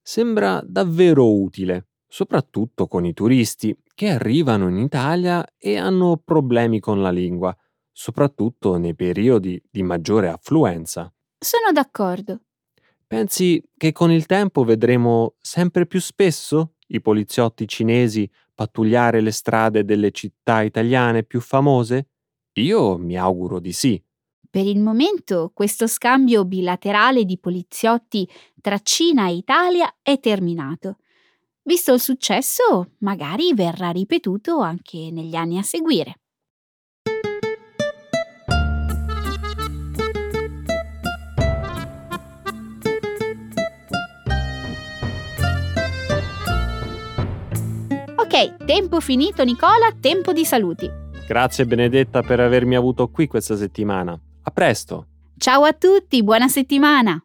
Sembra 0.02 0.64
davvero 0.66 1.30
utile, 1.30 1.90
soprattutto 2.08 2.88
con 2.88 3.04
i 3.04 3.12
turisti 3.12 3.78
che 3.94 4.08
arrivano 4.08 4.70
in 4.70 4.78
Italia 4.78 5.46
e 5.58 5.76
hanno 5.76 6.22
problemi 6.24 6.80
con 6.80 7.02
la 7.02 7.10
lingua, 7.10 7.54
soprattutto 7.92 8.78
nei 8.78 8.96
periodi 8.96 9.62
di 9.70 9.84
maggiore 9.84 10.30
affluenza. 10.30 11.14
Sono 11.38 11.74
d'accordo. 11.74 12.44
Pensi 13.06 13.62
che 13.76 13.92
con 13.92 14.10
il 14.10 14.26
tempo 14.26 14.64
vedremo 14.64 15.36
sempre 15.42 15.86
più 15.86 16.00
spesso 16.00 16.76
i 16.88 17.02
poliziotti 17.02 17.68
cinesi 17.68 18.30
pattugliare 18.56 19.20
le 19.20 19.32
strade 19.32 19.84
delle 19.84 20.12
città 20.12 20.62
italiane 20.62 21.26
più 21.26 21.42
famose? 21.42 22.08
Io 22.58 22.98
mi 22.98 23.16
auguro 23.18 23.60
di 23.60 23.72
sì. 23.72 24.02
Per 24.50 24.66
il 24.66 24.80
momento 24.80 25.52
questo 25.54 25.86
scambio 25.86 26.46
bilaterale 26.46 27.24
di 27.24 27.38
poliziotti 27.38 28.28
tra 28.62 28.80
Cina 28.80 29.28
e 29.28 29.36
Italia 29.36 29.98
è 30.02 30.20
terminato. 30.20 30.98
Visto 31.64 31.94
il 31.94 32.00
successo, 32.00 32.94
magari 33.00 33.54
verrà 33.54 33.92
ripetuto 33.92 34.60
anche 34.60 35.12
negli 35.12 35.36
anni 35.36 35.58
a 35.58 35.64
seguire. 35.64 36.20
Ok, 48.16 48.66
tempo 48.66 49.00
finito 49.00 49.44
Nicola, 49.44 49.96
tempo 50.00 50.34
di 50.34 50.46
saluti. 50.46 51.06
Grazie 51.28 51.66
Benedetta 51.66 52.22
per 52.22 52.40
avermi 52.40 52.78
avuto 52.78 53.10
qui 53.10 53.28
questa 53.28 53.58
settimana. 53.58 54.18
A 54.44 54.52
presto! 54.52 55.08
Ciao 55.38 55.66
a 55.66 55.74
tutti, 55.74 56.24
buona 56.24 56.48
settimana! 56.48 57.22